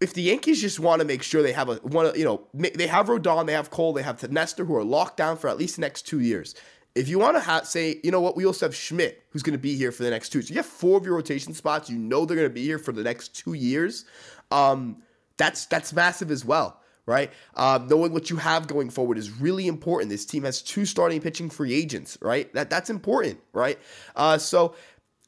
if 0.00 0.14
the 0.14 0.22
Yankees 0.22 0.62
just 0.62 0.80
want 0.80 1.00
to 1.00 1.06
make 1.06 1.22
sure 1.22 1.42
they 1.42 1.52
have 1.52 1.68
a 1.68 1.74
one, 1.76 2.18
you 2.18 2.24
know, 2.24 2.46
they 2.54 2.86
have 2.86 3.06
Rodon, 3.06 3.46
they 3.46 3.52
have 3.52 3.70
Cole, 3.70 3.92
they 3.92 4.02
have 4.02 4.30
Nestor, 4.30 4.64
who 4.64 4.74
are 4.76 4.84
locked 4.84 5.18
down 5.18 5.36
for 5.36 5.48
at 5.48 5.58
least 5.58 5.76
the 5.76 5.82
next 5.82 6.02
two 6.02 6.20
years. 6.20 6.54
If 6.94 7.08
you 7.08 7.18
want 7.18 7.36
to 7.36 7.40
ha- 7.40 7.62
say, 7.62 8.00
you 8.02 8.10
know 8.10 8.20
what, 8.20 8.36
we 8.36 8.44
also 8.44 8.66
have 8.66 8.74
Schmidt, 8.74 9.22
who's 9.30 9.42
going 9.42 9.52
to 9.52 9.58
be 9.58 9.76
here 9.76 9.92
for 9.92 10.02
the 10.02 10.10
next 10.10 10.30
two. 10.30 10.42
So 10.42 10.50
you 10.50 10.56
have 10.56 10.66
four 10.66 10.98
of 10.98 11.04
your 11.04 11.14
rotation 11.14 11.54
spots. 11.54 11.88
You 11.88 11.96
know 11.96 12.24
they're 12.24 12.36
going 12.36 12.48
to 12.48 12.54
be 12.54 12.64
here 12.64 12.78
for 12.78 12.92
the 12.92 13.02
next 13.02 13.28
two 13.34 13.52
years. 13.52 14.04
Um, 14.50 15.02
that's 15.36 15.66
that's 15.66 15.92
massive 15.92 16.30
as 16.30 16.44
well, 16.44 16.80
right? 17.06 17.30
Um, 17.54 17.88
knowing 17.88 18.12
what 18.12 18.28
you 18.28 18.36
have 18.36 18.66
going 18.66 18.90
forward 18.90 19.18
is 19.18 19.30
really 19.30 19.68
important. 19.68 20.10
This 20.10 20.26
team 20.26 20.44
has 20.44 20.60
two 20.62 20.84
starting 20.84 21.20
pitching 21.20 21.48
free 21.48 21.72
agents, 21.72 22.18
right? 22.20 22.52
That 22.54 22.70
that's 22.70 22.90
important, 22.90 23.40
right? 23.52 23.78
Uh, 24.16 24.36
so 24.38 24.74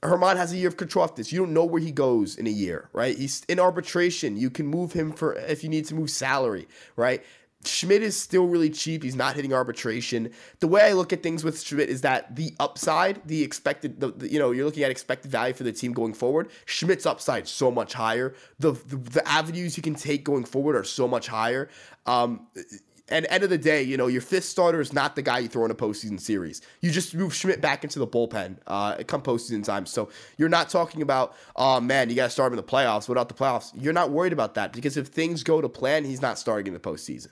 Germán 0.02 0.36
has 0.36 0.52
a 0.52 0.56
year 0.56 0.68
of 0.68 0.76
control 0.76 1.04
of 1.04 1.14
this. 1.14 1.32
You 1.32 1.38
don't 1.38 1.54
know 1.54 1.64
where 1.64 1.80
he 1.80 1.92
goes 1.92 2.36
in 2.36 2.48
a 2.48 2.50
year, 2.50 2.90
right? 2.92 3.16
He's 3.16 3.44
in 3.48 3.60
arbitration. 3.60 4.36
You 4.36 4.50
can 4.50 4.66
move 4.66 4.92
him 4.92 5.12
for 5.12 5.34
if 5.34 5.62
you 5.62 5.70
need 5.70 5.86
to 5.86 5.94
move 5.94 6.10
salary, 6.10 6.66
right? 6.96 7.24
Schmidt 7.64 8.02
is 8.02 8.18
still 8.18 8.46
really 8.46 8.70
cheap. 8.70 9.02
He's 9.02 9.14
not 9.14 9.36
hitting 9.36 9.52
arbitration. 9.52 10.30
The 10.60 10.68
way 10.68 10.82
I 10.82 10.92
look 10.92 11.12
at 11.12 11.22
things 11.22 11.44
with 11.44 11.62
Schmidt 11.62 11.88
is 11.88 12.00
that 12.00 12.34
the 12.34 12.54
upside, 12.58 13.26
the 13.26 13.42
expected, 13.42 14.00
the, 14.00 14.08
the, 14.08 14.30
you 14.30 14.38
know, 14.38 14.50
you're 14.50 14.64
looking 14.64 14.82
at 14.82 14.90
expected 14.90 15.30
value 15.30 15.54
for 15.54 15.62
the 15.62 15.72
team 15.72 15.92
going 15.92 16.14
forward. 16.14 16.50
Schmidt's 16.64 17.06
upside 17.06 17.46
so 17.46 17.70
much 17.70 17.92
higher. 17.92 18.34
The, 18.58 18.72
the, 18.72 18.96
the 18.96 19.28
avenues 19.28 19.76
you 19.76 19.82
can 19.82 19.94
take 19.94 20.24
going 20.24 20.44
forward 20.44 20.76
are 20.76 20.84
so 20.84 21.06
much 21.06 21.28
higher. 21.28 21.68
Um, 22.06 22.48
and 23.12 23.26
end 23.30 23.44
of 23.44 23.50
the 23.50 23.58
day, 23.58 23.82
you 23.82 23.96
know, 23.96 24.06
your 24.06 24.22
fifth 24.22 24.44
starter 24.44 24.80
is 24.80 24.92
not 24.92 25.14
the 25.14 25.22
guy 25.22 25.38
you 25.38 25.48
throw 25.48 25.64
in 25.64 25.70
a 25.70 25.74
postseason 25.74 26.18
series. 26.18 26.62
You 26.80 26.90
just 26.90 27.14
move 27.14 27.34
Schmidt 27.34 27.60
back 27.60 27.84
into 27.84 27.98
the 27.98 28.06
bullpen 28.06 28.56
uh, 28.66 29.02
come 29.06 29.22
postseason 29.22 29.64
time. 29.64 29.86
So 29.86 30.08
you're 30.38 30.48
not 30.48 30.70
talking 30.70 31.02
about, 31.02 31.36
oh 31.54 31.80
man, 31.80 32.10
you 32.10 32.16
got 32.16 32.24
to 32.24 32.30
start 32.30 32.52
him 32.52 32.58
in 32.58 32.64
the 32.64 32.70
playoffs. 32.70 33.08
Without 33.08 33.28
the 33.28 33.34
playoffs, 33.34 33.70
you're 33.74 33.92
not 33.92 34.10
worried 34.10 34.32
about 34.32 34.54
that 34.54 34.72
because 34.72 34.96
if 34.96 35.08
things 35.08 35.42
go 35.42 35.60
to 35.60 35.68
plan, 35.68 36.04
he's 36.04 36.22
not 36.22 36.38
starting 36.38 36.66
in 36.66 36.72
the 36.72 36.80
postseason. 36.80 37.28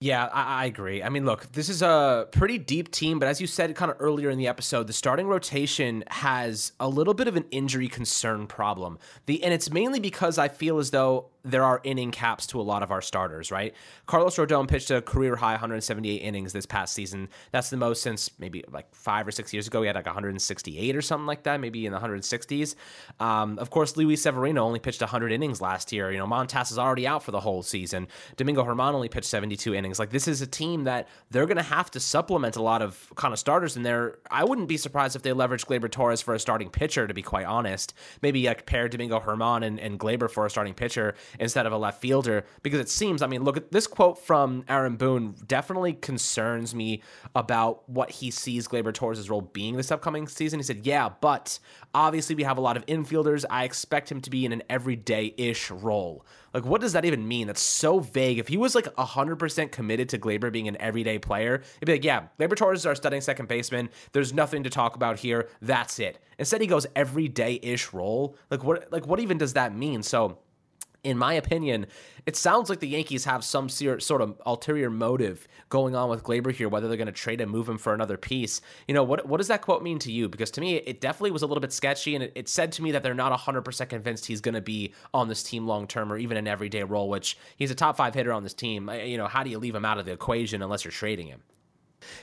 Yeah, 0.00 0.26
I, 0.26 0.62
I, 0.62 0.64
agree. 0.66 1.02
I 1.02 1.08
mean, 1.08 1.24
look, 1.24 1.50
this 1.50 1.68
is 1.68 1.82
a 1.82 2.28
pretty 2.30 2.56
deep 2.56 2.92
team, 2.92 3.18
but 3.18 3.28
as 3.28 3.40
you 3.40 3.48
said 3.48 3.74
kind 3.74 3.90
of 3.90 3.96
earlier 3.98 4.30
in 4.30 4.38
the 4.38 4.46
episode, 4.46 4.86
the 4.86 4.92
starting 4.92 5.26
rotation 5.26 6.04
has 6.06 6.70
a 6.78 6.88
little 6.88 7.14
bit 7.14 7.26
of 7.26 7.34
an 7.34 7.46
injury 7.50 7.88
concern 7.88 8.46
problem. 8.46 9.00
The 9.26 9.42
and 9.42 9.52
it's 9.52 9.72
mainly 9.72 9.98
because 9.98 10.38
I 10.38 10.46
feel 10.46 10.78
as 10.78 10.92
though 10.92 11.30
there 11.48 11.64
are 11.64 11.80
inning 11.84 12.10
caps 12.10 12.46
to 12.48 12.60
a 12.60 12.62
lot 12.62 12.82
of 12.82 12.90
our 12.90 13.00
starters, 13.00 13.50
right? 13.50 13.74
Carlos 14.06 14.36
Rodon 14.36 14.68
pitched 14.68 14.90
a 14.90 15.00
career 15.00 15.36
high 15.36 15.52
178 15.52 16.16
innings 16.16 16.52
this 16.52 16.66
past 16.66 16.94
season. 16.94 17.28
That's 17.52 17.70
the 17.70 17.76
most 17.76 18.02
since 18.02 18.30
maybe 18.38 18.64
like 18.70 18.94
five 18.94 19.26
or 19.26 19.30
six 19.30 19.52
years 19.52 19.66
ago. 19.66 19.80
He 19.82 19.86
had 19.86 19.96
like 19.96 20.06
168 20.06 20.96
or 20.96 21.02
something 21.02 21.26
like 21.26 21.44
that, 21.44 21.60
maybe 21.60 21.86
in 21.86 21.92
the 21.92 21.98
160s. 21.98 22.74
Um, 23.18 23.58
of 23.58 23.70
course, 23.70 23.96
Luis 23.96 24.22
Severino 24.22 24.64
only 24.64 24.78
pitched 24.78 25.00
100 25.00 25.32
innings 25.32 25.60
last 25.60 25.92
year. 25.92 26.10
You 26.10 26.18
know, 26.18 26.26
Montas 26.26 26.70
is 26.70 26.78
already 26.78 27.06
out 27.06 27.22
for 27.22 27.30
the 27.30 27.40
whole 27.40 27.62
season. 27.62 28.08
Domingo 28.36 28.64
Germán 28.64 28.92
only 28.92 29.08
pitched 29.08 29.26
72 29.26 29.74
innings. 29.74 29.98
Like 29.98 30.10
this 30.10 30.28
is 30.28 30.42
a 30.42 30.46
team 30.46 30.84
that 30.84 31.08
they're 31.30 31.46
going 31.46 31.56
to 31.56 31.62
have 31.62 31.90
to 31.92 32.00
supplement 32.00 32.56
a 32.56 32.62
lot 32.62 32.82
of 32.82 33.10
kind 33.14 33.32
of 33.32 33.38
starters 33.38 33.76
in 33.76 33.82
there. 33.82 34.18
I 34.30 34.44
wouldn't 34.44 34.68
be 34.68 34.76
surprised 34.76 35.16
if 35.16 35.22
they 35.22 35.32
leverage 35.32 35.66
Gleyber 35.66 35.90
Torres 35.90 36.20
for 36.20 36.34
a 36.34 36.38
starting 36.38 36.68
pitcher, 36.70 37.06
to 37.06 37.14
be 37.14 37.22
quite 37.22 37.46
honest. 37.46 37.94
Maybe 38.22 38.46
like 38.46 38.66
pair 38.66 38.88
Domingo 38.88 39.20
Germán 39.20 39.64
and, 39.64 39.80
and 39.80 39.98
Gleyber 39.98 40.30
for 40.30 40.46
a 40.46 40.50
starting 40.50 40.74
pitcher 40.74 41.14
instead 41.38 41.66
of 41.66 41.72
a 41.72 41.78
left 41.78 42.00
fielder 42.00 42.44
because 42.62 42.80
it 42.80 42.88
seems, 42.88 43.22
I 43.22 43.26
mean, 43.26 43.44
look 43.44 43.56
at 43.56 43.72
this 43.72 43.86
quote 43.86 44.18
from 44.18 44.64
Aaron 44.68 44.96
Boone 44.96 45.34
definitely 45.46 45.94
concerns 45.94 46.74
me 46.74 47.02
about 47.34 47.88
what 47.88 48.10
he 48.10 48.30
sees 48.30 48.68
Gleyber 48.68 48.92
Torres' 48.92 49.28
role 49.30 49.40
being 49.40 49.76
this 49.76 49.90
upcoming 49.90 50.28
season. 50.28 50.58
He 50.58 50.62
said, 50.62 50.86
Yeah, 50.86 51.08
but 51.20 51.58
obviously 51.94 52.34
we 52.34 52.42
have 52.42 52.58
a 52.58 52.60
lot 52.60 52.76
of 52.76 52.86
infielders. 52.86 53.44
I 53.50 53.64
expect 53.64 54.10
him 54.10 54.20
to 54.22 54.30
be 54.30 54.44
in 54.44 54.52
an 54.52 54.62
everyday 54.68 55.34
ish 55.36 55.70
role. 55.70 56.24
Like, 56.54 56.64
what 56.64 56.80
does 56.80 56.94
that 56.94 57.04
even 57.04 57.28
mean? 57.28 57.46
That's 57.46 57.60
so 57.60 58.00
vague. 58.00 58.38
If 58.38 58.48
he 58.48 58.56
was 58.56 58.74
like 58.74 58.86
100% 58.86 59.70
committed 59.70 60.08
to 60.10 60.18
Gleyber 60.18 60.50
being 60.50 60.68
an 60.68 60.76
everyday 60.80 61.18
player, 61.18 61.56
it'd 61.76 61.86
be 61.86 61.92
like, 61.92 62.04
yeah, 62.04 62.26
Gleyber 62.38 62.56
Torres 62.56 62.80
is 62.80 62.86
our 62.86 62.94
studying 62.94 63.20
second 63.22 63.48
baseman. 63.48 63.90
There's 64.12 64.32
nothing 64.32 64.62
to 64.64 64.70
talk 64.70 64.96
about 64.96 65.18
here. 65.18 65.48
That's 65.60 65.98
it. 65.98 66.18
Instead, 66.38 66.60
he 66.60 66.66
goes 66.66 66.86
everyday 66.96 67.58
ish 67.62 67.92
role. 67.92 68.36
Like, 68.50 68.64
what, 68.64 68.90
like, 68.90 69.06
what 69.06 69.20
even 69.20 69.38
does 69.38 69.52
that 69.54 69.74
mean? 69.74 70.02
So, 70.02 70.38
in 71.04 71.16
my 71.16 71.34
opinion, 71.34 71.86
it 72.26 72.36
sounds 72.36 72.68
like 72.68 72.80
the 72.80 72.88
Yankees 72.88 73.24
have 73.24 73.44
some 73.44 73.68
sort 73.68 74.20
of 74.20 74.40
ulterior 74.44 74.90
motive 74.90 75.46
going 75.68 75.94
on 75.94 76.10
with 76.10 76.22
Gleyber 76.22 76.52
here, 76.52 76.68
whether 76.68 76.88
they're 76.88 76.96
going 76.96 77.06
to 77.06 77.12
trade 77.12 77.40
and 77.40 77.50
move 77.50 77.68
him 77.68 77.78
for 77.78 77.94
another 77.94 78.16
piece. 78.16 78.60
You 78.86 78.94
know, 78.94 79.04
what 79.04 79.26
what 79.26 79.38
does 79.38 79.48
that 79.48 79.62
quote 79.62 79.82
mean 79.82 79.98
to 80.00 80.12
you? 80.12 80.28
Because 80.28 80.50
to 80.52 80.60
me, 80.60 80.76
it 80.76 81.00
definitely 81.00 81.30
was 81.30 81.42
a 81.42 81.46
little 81.46 81.60
bit 81.60 81.72
sketchy, 81.72 82.14
and 82.14 82.24
it, 82.24 82.32
it 82.34 82.48
said 82.48 82.72
to 82.72 82.82
me 82.82 82.92
that 82.92 83.02
they're 83.02 83.14
not 83.14 83.38
100% 83.38 83.88
convinced 83.88 84.26
he's 84.26 84.40
going 84.40 84.54
to 84.54 84.60
be 84.60 84.92
on 85.14 85.28
this 85.28 85.42
team 85.42 85.66
long 85.66 85.86
term 85.86 86.12
or 86.12 86.18
even 86.18 86.36
an 86.36 86.48
everyday 86.48 86.82
role, 86.82 87.08
which 87.08 87.38
he's 87.56 87.70
a 87.70 87.74
top 87.74 87.96
five 87.96 88.14
hitter 88.14 88.32
on 88.32 88.42
this 88.42 88.54
team. 88.54 88.90
You 88.90 89.16
know, 89.16 89.26
how 89.26 89.42
do 89.42 89.50
you 89.50 89.58
leave 89.58 89.74
him 89.74 89.84
out 89.84 89.98
of 89.98 90.04
the 90.04 90.12
equation 90.12 90.62
unless 90.62 90.84
you're 90.84 90.92
trading 90.92 91.28
him? 91.28 91.42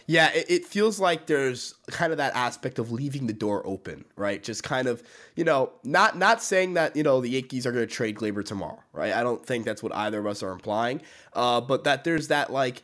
Yeah, 0.07 0.31
it, 0.33 0.45
it, 0.49 0.65
feels 0.65 0.99
like 0.99 1.25
there's 1.25 1.75
kind 1.87 2.11
of 2.11 2.17
that 2.17 2.33
aspect 2.35 2.79
of 2.79 2.91
leaving 2.91 3.27
the 3.27 3.33
door 3.33 3.61
open, 3.65 4.05
right? 4.15 4.41
Just 4.41 4.63
kind 4.63 4.87
of, 4.87 5.03
you 5.35 5.43
know, 5.43 5.71
not 5.83 6.17
not 6.17 6.41
saying 6.41 6.75
that 6.75 6.95
you 6.95 7.03
know 7.03 7.21
the 7.21 7.29
Yankees 7.29 7.65
are 7.65 7.71
going 7.71 7.87
to 7.87 7.93
trade 7.93 8.15
Gleyber 8.15 8.43
tomorrow, 8.43 8.79
right? 8.93 9.13
I 9.13 9.23
don't 9.23 9.45
think 9.45 9.65
that's 9.65 9.83
what 9.83 9.93
either 9.95 10.19
of 10.19 10.27
us 10.27 10.43
are 10.43 10.51
implying, 10.51 11.01
uh, 11.33 11.61
but 11.61 11.83
that 11.83 12.03
there's 12.03 12.29
that 12.29 12.51
like 12.51 12.83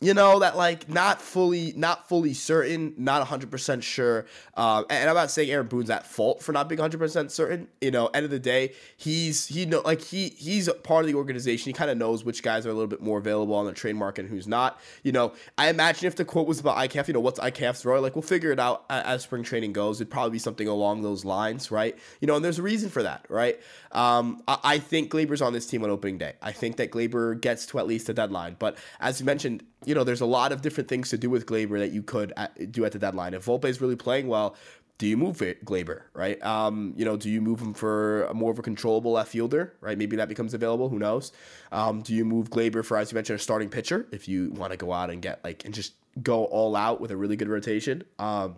you 0.00 0.12
know 0.12 0.40
that 0.40 0.56
like 0.56 0.88
not 0.88 1.22
fully 1.22 1.72
not 1.76 2.08
fully 2.08 2.34
certain 2.34 2.94
not 2.96 3.26
100% 3.26 3.82
sure. 3.82 4.26
Uh, 4.54 4.82
and 4.90 5.08
i'm 5.08 5.14
not 5.14 5.30
saying 5.30 5.50
aaron 5.50 5.66
boone's 5.66 5.88
at 5.88 6.06
fault 6.06 6.42
for 6.42 6.52
not 6.52 6.68
being 6.68 6.80
100% 6.80 7.30
certain. 7.30 7.68
You 7.80 7.90
know 7.90 8.06
end 8.08 8.24
of 8.24 8.30
the 8.30 8.38
day 8.38 8.72
he's 8.96 9.46
he 9.46 9.66
know 9.66 9.80
like 9.84 10.00
he 10.00 10.30
he's 10.30 10.68
part 10.82 11.04
of 11.04 11.10
the 11.10 11.14
organization. 11.16 11.70
He 11.70 11.72
kind 11.72 11.90
of 11.90 11.96
knows 11.96 12.24
which 12.24 12.42
guys 12.42 12.66
are 12.66 12.70
a 12.70 12.74
little 12.74 12.88
bit 12.88 13.02
more 13.02 13.18
available 13.18 13.54
on 13.54 13.66
the 13.66 13.72
trade 13.72 13.96
market 13.96 14.22
and 14.22 14.30
who's 14.30 14.48
not. 14.48 14.80
You 15.02 15.12
know 15.12 15.32
i 15.58 15.68
imagine 15.68 16.06
if 16.06 16.16
the 16.16 16.24
quote 16.24 16.46
was 16.46 16.60
about 16.60 16.76
IKF, 16.76 17.08
you 17.08 17.14
know 17.14 17.20
what's 17.20 17.38
IKF's 17.40 17.84
role? 17.84 18.02
Like 18.02 18.16
we'll 18.16 18.22
figure 18.22 18.50
it 18.50 18.58
out 18.58 18.84
as 18.90 19.22
spring 19.22 19.42
training 19.42 19.72
goes. 19.72 20.00
It'd 20.00 20.10
probably 20.10 20.32
be 20.32 20.38
something 20.38 20.66
along 20.66 21.02
those 21.02 21.24
lines 21.24 21.70
right? 21.70 21.96
You 22.20 22.26
know 22.26 22.34
and 22.34 22.44
there's 22.44 22.58
a 22.58 22.62
reason 22.62 22.90
for 22.90 23.02
that 23.04 23.26
right? 23.28 23.60
Um, 23.92 24.42
I, 24.48 24.58
I 24.64 24.78
think 24.78 25.12
Gleyber's 25.12 25.40
on 25.40 25.52
this 25.52 25.66
team 25.66 25.84
on 25.84 25.90
opening 25.90 26.18
day. 26.18 26.34
I 26.42 26.52
think 26.52 26.76
that 26.76 26.90
Gleyber 26.90 27.40
gets 27.40 27.66
to 27.66 27.78
at 27.78 27.86
least 27.86 28.08
the 28.08 28.14
deadline. 28.14 28.56
But 28.58 28.76
as 29.00 29.20
you 29.20 29.26
mentioned 29.26 29.62
you 29.84 29.94
know, 29.94 30.04
there's 30.04 30.20
a 30.20 30.26
lot 30.26 30.52
of 30.52 30.62
different 30.62 30.88
things 30.88 31.10
to 31.10 31.18
do 31.18 31.30
with 31.30 31.46
Gleyber 31.46 31.78
that 31.78 31.92
you 31.92 32.02
could 32.02 32.32
at, 32.36 32.72
do 32.72 32.84
at 32.84 32.92
the 32.92 32.98
deadline. 32.98 33.34
If 33.34 33.46
Volpe 33.46 33.66
is 33.66 33.80
really 33.80 33.96
playing 33.96 34.28
well, 34.28 34.56
do 34.98 35.08
you 35.08 35.16
move 35.16 35.42
it, 35.42 35.64
Gleyber, 35.64 36.02
right? 36.12 36.40
Um, 36.44 36.94
you 36.96 37.04
know, 37.04 37.16
do 37.16 37.28
you 37.28 37.40
move 37.40 37.60
him 37.60 37.74
for 37.74 38.30
more 38.32 38.52
of 38.52 38.58
a 38.58 38.62
controllable 38.62 39.12
left 39.12 39.30
fielder, 39.30 39.74
right? 39.80 39.98
Maybe 39.98 40.16
that 40.16 40.28
becomes 40.28 40.54
available. 40.54 40.88
Who 40.88 40.98
knows? 40.98 41.32
Um, 41.72 42.00
do 42.00 42.14
you 42.14 42.24
move 42.24 42.50
Gleyber 42.50 42.84
for, 42.84 42.96
as 42.96 43.10
you 43.10 43.16
mentioned, 43.16 43.40
a 43.40 43.42
starting 43.42 43.68
pitcher 43.68 44.06
if 44.12 44.28
you 44.28 44.50
want 44.50 44.70
to 44.70 44.76
go 44.76 44.92
out 44.92 45.10
and 45.10 45.20
get 45.20 45.42
like 45.42 45.64
and 45.64 45.74
just 45.74 45.94
go 46.22 46.44
all 46.44 46.76
out 46.76 47.00
with 47.00 47.10
a 47.10 47.16
really 47.16 47.34
good 47.34 47.48
rotation? 47.48 48.04
Um, 48.20 48.56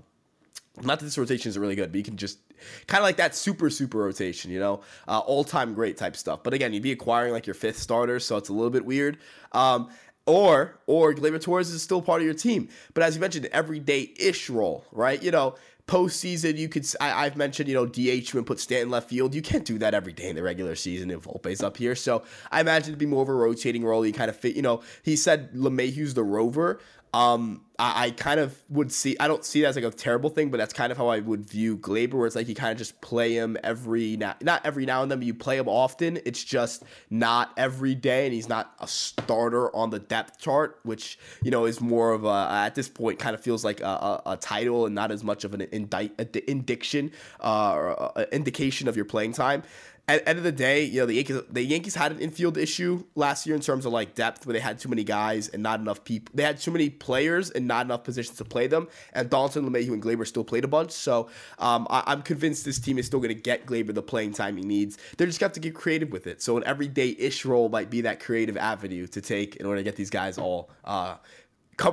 not 0.82 0.98
that 0.98 1.06
this 1.06 1.16
rotation 1.16 1.48
is 1.48 1.56
really 1.56 1.74
good, 1.74 1.90
but 1.90 1.96
you 1.96 2.04
can 2.04 2.18
just 2.18 2.38
kind 2.86 3.00
of 3.00 3.04
like 3.04 3.16
that 3.16 3.34
super 3.34 3.70
super 3.70 3.98
rotation, 3.98 4.50
you 4.50 4.60
know, 4.60 4.82
uh, 5.08 5.20
all 5.20 5.42
time 5.42 5.72
great 5.72 5.96
type 5.96 6.16
stuff. 6.16 6.42
But 6.42 6.52
again, 6.52 6.74
you'd 6.74 6.82
be 6.82 6.92
acquiring 6.92 7.32
like 7.32 7.46
your 7.46 7.54
fifth 7.54 7.78
starter, 7.78 8.20
so 8.20 8.36
it's 8.36 8.50
a 8.50 8.52
little 8.52 8.70
bit 8.70 8.84
weird. 8.84 9.16
Um, 9.52 9.88
or 10.26 10.78
or 10.86 11.14
Gleyber 11.14 11.40
Torres 11.40 11.70
is 11.70 11.82
still 11.82 12.02
part 12.02 12.20
of 12.20 12.24
your 12.24 12.34
team. 12.34 12.68
But 12.94 13.04
as 13.04 13.14
you 13.14 13.20
mentioned, 13.20 13.46
everyday 13.46 14.12
ish 14.18 14.50
role, 14.50 14.84
right? 14.92 15.22
You 15.22 15.30
know, 15.30 15.54
postseason, 15.86 16.58
you 16.58 16.68
could 16.68 16.86
I, 17.00 17.24
have 17.24 17.36
mentioned, 17.36 17.68
you 17.68 17.74
know, 17.74 17.86
DH 17.86 18.34
and 18.34 18.46
put 18.46 18.58
Stanton 18.58 18.90
left 18.90 19.08
field. 19.08 19.34
You 19.34 19.42
can't 19.42 19.64
do 19.64 19.78
that 19.78 19.94
every 19.94 20.12
day 20.12 20.28
in 20.28 20.36
the 20.36 20.42
regular 20.42 20.74
season 20.74 21.10
if 21.10 21.22
Volpe's 21.22 21.62
up 21.62 21.76
here. 21.76 21.94
So 21.94 22.24
I 22.50 22.60
imagine 22.60 22.90
it'd 22.90 22.98
be 22.98 23.06
more 23.06 23.22
of 23.22 23.28
a 23.28 23.34
rotating 23.34 23.84
role. 23.84 24.02
He 24.02 24.12
kind 24.12 24.28
of 24.28 24.36
fit, 24.36 24.56
you 24.56 24.62
know, 24.62 24.82
he 25.02 25.16
said 25.16 25.52
LeMahieu's 25.52 26.14
the 26.14 26.24
rover. 26.24 26.80
Um, 27.14 27.62
I, 27.78 28.06
I, 28.06 28.10
kind 28.10 28.40
of 28.40 28.60
would 28.68 28.92
see. 28.92 29.16
I 29.18 29.28
don't 29.28 29.44
see 29.44 29.62
that 29.62 29.68
as 29.68 29.76
like 29.76 29.84
a 29.84 29.90
terrible 29.90 30.30
thing, 30.30 30.50
but 30.50 30.58
that's 30.58 30.72
kind 30.72 30.90
of 30.90 30.98
how 30.98 31.08
I 31.08 31.20
would 31.20 31.48
view 31.48 31.76
Gleyber, 31.78 32.14
where 32.14 32.26
it's 32.26 32.36
like 32.36 32.48
you 32.48 32.54
kind 32.54 32.72
of 32.72 32.78
just 32.78 33.00
play 33.00 33.34
him 33.34 33.56
every 33.62 34.16
now, 34.16 34.34
not 34.40 34.64
every 34.64 34.86
now 34.86 35.02
and 35.02 35.10
then, 35.10 35.18
but 35.18 35.26
you 35.26 35.34
play 35.34 35.58
him 35.58 35.68
often. 35.68 36.18
It's 36.24 36.42
just 36.42 36.84
not 37.10 37.52
every 37.56 37.94
day, 37.94 38.26
and 38.26 38.34
he's 38.34 38.48
not 38.48 38.74
a 38.80 38.88
starter 38.88 39.74
on 39.74 39.90
the 39.90 39.98
depth 39.98 40.38
chart, 40.38 40.80
which 40.82 41.18
you 41.42 41.50
know 41.50 41.64
is 41.64 41.80
more 41.80 42.12
of 42.12 42.24
a 42.24 42.48
at 42.50 42.74
this 42.74 42.88
point 42.88 43.18
kind 43.18 43.34
of 43.34 43.40
feels 43.40 43.64
like 43.64 43.80
a, 43.80 43.84
a, 43.84 44.22
a 44.26 44.36
title 44.36 44.86
and 44.86 44.94
not 44.94 45.10
as 45.10 45.22
much 45.22 45.44
of 45.44 45.54
an 45.54 45.62
indict, 45.72 46.18
indiction 46.48 47.12
uh, 47.40 47.72
or 47.74 48.12
a, 48.16 48.34
indication 48.34 48.88
of 48.88 48.96
your 48.96 49.04
playing 49.04 49.32
time 49.32 49.62
at 50.08 50.26
end 50.26 50.38
of 50.38 50.44
the 50.44 50.52
day, 50.52 50.84
you 50.84 51.00
know, 51.00 51.06
the 51.06 51.14
Yankees 51.14 51.40
the 51.50 51.62
Yankees 51.62 51.94
had 51.94 52.12
an 52.12 52.20
infield 52.20 52.56
issue 52.56 53.04
last 53.16 53.46
year 53.46 53.56
in 53.56 53.62
terms 53.62 53.86
of 53.86 53.92
like 53.92 54.14
depth, 54.14 54.46
where 54.46 54.52
they 54.52 54.60
had 54.60 54.78
too 54.78 54.88
many 54.88 55.02
guys 55.02 55.48
and 55.48 55.62
not 55.62 55.80
enough 55.80 56.04
people. 56.04 56.32
They 56.34 56.44
had 56.44 56.60
too 56.60 56.70
many 56.70 56.90
players 56.90 57.50
and 57.50 57.65
not 57.66 57.86
enough 57.86 58.04
positions 58.04 58.38
to 58.38 58.44
play 58.44 58.66
them. 58.66 58.88
And 59.12 59.30
Donaldson, 59.30 59.68
LeMahieu, 59.68 59.92
and 59.92 60.02
Gleyber 60.02 60.26
still 60.26 60.44
played 60.44 60.64
a 60.64 60.68
bunch. 60.68 60.92
So 60.92 61.28
um, 61.58 61.86
I, 61.90 62.12
am 62.12 62.22
convinced 62.22 62.64
this 62.64 62.78
team 62.78 62.98
is 62.98 63.06
still 63.06 63.20
going 63.20 63.34
to 63.34 63.40
get 63.40 63.66
Gleyber 63.66 63.94
the 63.94 64.02
playing 64.02 64.32
time 64.32 64.56
he 64.56 64.64
needs. 64.64 64.98
They're 65.16 65.26
just 65.26 65.40
got 65.40 65.54
to 65.54 65.60
get 65.60 65.74
creative 65.74 66.10
with 66.10 66.26
it. 66.26 66.42
So 66.42 66.56
an 66.56 66.64
everyday 66.64 67.16
ish 67.18 67.44
role 67.44 67.68
might 67.68 67.90
be 67.90 68.02
that 68.02 68.20
creative 68.20 68.56
avenue 68.56 69.06
to 69.08 69.20
take 69.20 69.56
in 69.56 69.66
order 69.66 69.80
to 69.80 69.84
get 69.84 69.96
these 69.96 70.10
guys 70.10 70.38
all 70.38 70.70
uh, 70.84 71.16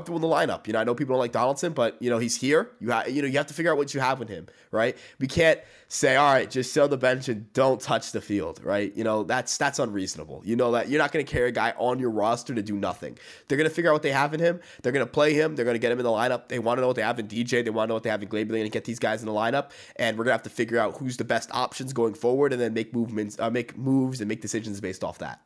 through 0.06 0.16
in 0.16 0.22
the 0.22 0.28
lineup. 0.28 0.68
You 0.68 0.74
know, 0.74 0.80
I 0.80 0.84
know 0.84 0.96
people 0.96 1.14
don't 1.14 1.20
like 1.20 1.32
Donaldson, 1.32 1.74
but 1.74 1.98
you 2.02 2.10
know 2.10 2.18
he's 2.18 2.36
here. 2.36 2.72
You 2.80 2.92
have 2.92 3.10
you 3.10 3.22
know 3.22 3.28
you 3.28 3.38
have 3.38 3.48
to 3.48 3.54
figure 3.54 3.72
out 3.72 3.78
what 3.78 3.94
you 3.94 4.00
have 4.00 4.20
with 4.20 4.30
him, 4.30 4.48
right? 4.72 4.98
We 5.20 5.28
can't 5.28 5.60
say, 5.88 6.16
all 6.16 6.32
right, 6.32 6.50
just 6.50 6.76
on 6.78 6.90
the 6.90 6.98
bench 6.98 7.30
and 7.30 7.52
don't 7.54 7.80
touch 7.80 8.12
the 8.12 8.22
field, 8.22 8.62
right? 8.64 8.96
You 8.96 9.04
know 9.04 9.24
that's 9.24 9.58
that's 9.58 9.80
unreasonable. 9.80 10.42
You 10.46 10.56
know 10.56 10.72
that 10.72 10.90
you're 10.90 11.00
not 11.00 11.12
going 11.12 11.26
to 11.26 11.32
carry 11.32 11.50
a 11.50 11.52
guy 11.52 11.74
on 11.78 12.00
your 12.00 12.10
roster 12.10 12.56
to 12.56 12.62
do 12.62 12.76
nothing. 12.76 13.18
They're 13.48 13.58
going 13.58 13.70
to 13.70 13.74
figure 13.76 13.92
out 13.92 13.94
what 13.94 14.04
they 14.04 14.12
have 14.12 14.34
in 14.34 14.40
him. 14.40 14.62
They're 14.82 14.92
going 14.92 15.06
to 15.06 15.12
play 15.12 15.34
him. 15.34 15.56
They're 15.56 15.66
going 15.66 15.76
to 15.76 15.80
get 15.80 15.92
him 15.92 16.00
in 16.00 16.06
the 16.06 16.12
lineup. 16.12 16.48
They 16.48 16.60
want 16.60 16.78
to 16.78 16.82
know 16.82 16.88
what 16.88 16.96
they 16.96 17.02
have 17.02 17.20
in 17.20 17.28
DJ. 17.28 17.64
They 17.64 17.70
want 17.70 17.88
to 17.88 17.90
know 17.90 17.96
what 17.96 18.04
they 18.04 18.10
have 18.10 18.24
in 18.24 18.30
Gleyber. 18.30 18.48
They're 18.48 18.60
going 18.60 18.64
to 18.64 18.70
get 18.70 18.86
these 18.86 19.00
guys 19.00 19.22
in 19.22 19.28
the 19.28 19.34
lineup, 19.34 19.72
and 19.98 20.18
we're 20.18 20.24
going 20.24 20.32
to 20.32 20.36
have 20.36 20.44
to 20.44 20.50
figure 20.50 20.80
out 20.80 20.98
who's 20.98 21.18
the 21.18 21.26
best 21.26 21.50
options 21.52 21.94
going 21.94 22.14
forward, 22.14 22.54
and 22.54 22.62
then 22.62 22.74
make 22.74 22.94
movements, 22.94 23.40
uh, 23.40 23.50
make 23.50 23.78
moves, 23.78 24.22
and 24.22 24.30
make 24.30 24.42
decisions 24.42 24.80
based 24.82 25.04
off 25.04 25.20
that. 25.20 25.42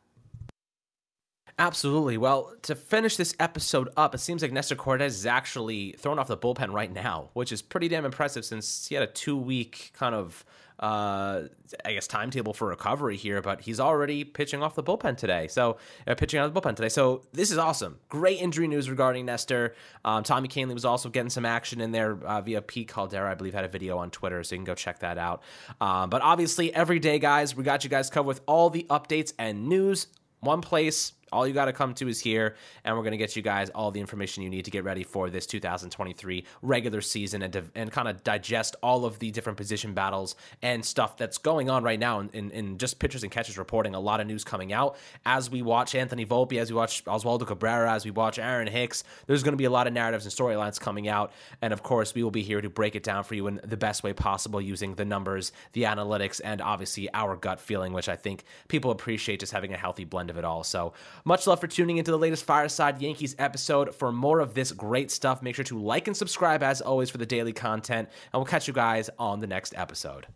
Absolutely. 1.60 2.18
Well, 2.18 2.52
to 2.62 2.76
finish 2.76 3.16
this 3.16 3.34
episode 3.40 3.88
up, 3.96 4.14
it 4.14 4.18
seems 4.18 4.42
like 4.42 4.52
Nestor 4.52 4.76
Cortes 4.76 5.16
is 5.16 5.26
actually 5.26 5.96
thrown 5.98 6.20
off 6.20 6.28
the 6.28 6.36
bullpen 6.36 6.72
right 6.72 6.92
now, 6.92 7.30
which 7.32 7.50
is 7.50 7.62
pretty 7.62 7.88
damn 7.88 8.04
impressive 8.04 8.44
since 8.44 8.86
he 8.86 8.94
had 8.94 9.02
a 9.02 9.08
two 9.08 9.36
week 9.36 9.90
kind 9.92 10.14
of, 10.14 10.44
uh, 10.78 11.42
I 11.84 11.94
guess, 11.94 12.06
timetable 12.06 12.54
for 12.54 12.68
recovery 12.68 13.16
here, 13.16 13.42
but 13.42 13.60
he's 13.62 13.80
already 13.80 14.22
pitching 14.22 14.62
off 14.62 14.76
the 14.76 14.84
bullpen 14.84 15.16
today. 15.16 15.48
So, 15.48 15.78
uh, 16.06 16.14
pitching 16.14 16.38
out 16.38 16.54
the 16.54 16.60
bullpen 16.60 16.76
today. 16.76 16.88
So, 16.88 17.22
this 17.32 17.50
is 17.50 17.58
awesome. 17.58 17.98
Great 18.08 18.40
injury 18.40 18.68
news 18.68 18.88
regarding 18.88 19.26
Nestor. 19.26 19.74
Um, 20.04 20.22
Tommy 20.22 20.46
Kahnle 20.46 20.74
was 20.74 20.84
also 20.84 21.08
getting 21.08 21.30
some 21.30 21.44
action 21.44 21.80
in 21.80 21.90
there 21.90 22.16
uh, 22.24 22.40
via 22.40 22.62
Pete 22.62 22.86
Caldera, 22.86 23.32
I 23.32 23.34
believe, 23.34 23.54
had 23.54 23.64
a 23.64 23.68
video 23.68 23.98
on 23.98 24.12
Twitter, 24.12 24.44
so 24.44 24.54
you 24.54 24.58
can 24.60 24.64
go 24.64 24.76
check 24.76 25.00
that 25.00 25.18
out. 25.18 25.42
Um, 25.80 26.08
but 26.08 26.22
obviously, 26.22 26.72
every 26.72 27.00
day, 27.00 27.18
guys, 27.18 27.56
we 27.56 27.64
got 27.64 27.82
you 27.82 27.90
guys 27.90 28.08
covered 28.10 28.28
with 28.28 28.42
all 28.46 28.70
the 28.70 28.86
updates 28.88 29.32
and 29.40 29.68
news. 29.68 30.06
One 30.40 30.60
place 30.60 31.14
all 31.32 31.46
you 31.46 31.54
got 31.54 31.66
to 31.66 31.72
come 31.72 31.94
to 31.94 32.08
is 32.08 32.20
here, 32.20 32.56
and 32.84 32.96
we're 32.96 33.02
going 33.02 33.12
to 33.12 33.18
get 33.18 33.36
you 33.36 33.42
guys 33.42 33.70
all 33.70 33.90
the 33.90 34.00
information 34.00 34.42
you 34.42 34.50
need 34.50 34.64
to 34.64 34.70
get 34.70 34.84
ready 34.84 35.02
for 35.02 35.30
this 35.30 35.46
2023 35.46 36.44
regular 36.62 37.00
season 37.00 37.42
and, 37.42 37.70
and 37.74 37.92
kind 37.92 38.08
of 38.08 38.22
digest 38.24 38.76
all 38.82 39.04
of 39.04 39.18
the 39.18 39.30
different 39.30 39.56
position 39.56 39.94
battles 39.94 40.36
and 40.62 40.84
stuff 40.84 41.16
that's 41.16 41.38
going 41.38 41.70
on 41.70 41.82
right 41.82 41.98
now 41.98 42.20
in, 42.20 42.30
in, 42.30 42.50
in, 42.50 42.78
just 42.78 42.98
pitchers 42.98 43.22
and 43.22 43.32
catchers 43.32 43.58
reporting. 43.58 43.94
A 43.94 44.00
lot 44.00 44.20
of 44.20 44.26
news 44.26 44.44
coming 44.44 44.72
out 44.72 44.96
as 45.26 45.50
we 45.50 45.62
watch 45.62 45.94
Anthony 45.94 46.24
Volpe, 46.24 46.58
as 46.58 46.70
we 46.70 46.76
watch 46.76 47.04
Oswaldo 47.04 47.46
Cabrera, 47.46 47.92
as 47.92 48.04
we 48.04 48.10
watch 48.10 48.38
Aaron 48.38 48.68
Hicks. 48.68 49.04
There's 49.26 49.42
going 49.42 49.52
to 49.52 49.58
be 49.58 49.64
a 49.64 49.70
lot 49.70 49.86
of 49.86 49.92
narratives 49.92 50.24
and 50.24 50.34
storylines 50.34 50.80
coming 50.80 51.08
out, 51.08 51.32
and 51.62 51.72
of 51.72 51.82
course, 51.82 52.14
we 52.14 52.22
will 52.22 52.30
be 52.30 52.42
here 52.42 52.60
to 52.60 52.70
break 52.70 52.94
it 52.94 53.02
down 53.02 53.24
for 53.24 53.34
you 53.34 53.46
in 53.46 53.60
the 53.64 53.76
best 53.76 54.02
way 54.02 54.12
possible 54.12 54.60
using 54.60 54.94
the 54.94 55.04
numbers, 55.04 55.52
the 55.72 55.84
analytics, 55.84 56.40
and 56.44 56.60
obviously 56.60 57.08
our 57.14 57.36
gut 57.36 57.60
feeling, 57.60 57.92
which 57.92 58.08
I 58.08 58.16
think 58.16 58.44
people 58.68 58.90
appreciate 58.90 59.40
just 59.40 59.52
having 59.52 59.72
a 59.72 59.76
healthy 59.76 60.04
blend 60.04 60.30
of 60.30 60.38
it 60.38 60.44
all. 60.44 60.64
So, 60.64 60.92
much 61.24 61.46
love 61.46 61.60
for 61.60 61.66
tuning 61.66 61.98
into 61.98 62.10
the 62.10 62.18
latest 62.18 62.44
Fireside 62.44 63.00
Yankees 63.00 63.34
episode. 63.38 63.94
For 63.94 64.12
more 64.12 64.40
of 64.40 64.54
this 64.54 64.72
great 64.72 65.10
stuff, 65.10 65.42
make 65.42 65.54
sure 65.54 65.64
to 65.66 65.78
like 65.78 66.06
and 66.06 66.16
subscribe 66.16 66.62
as 66.62 66.80
always 66.80 67.10
for 67.10 67.18
the 67.18 67.26
daily 67.26 67.52
content, 67.52 68.08
and 68.32 68.38
we'll 68.38 68.46
catch 68.46 68.68
you 68.68 68.74
guys 68.74 69.10
on 69.18 69.40
the 69.40 69.46
next 69.46 69.74
episode. 69.76 70.26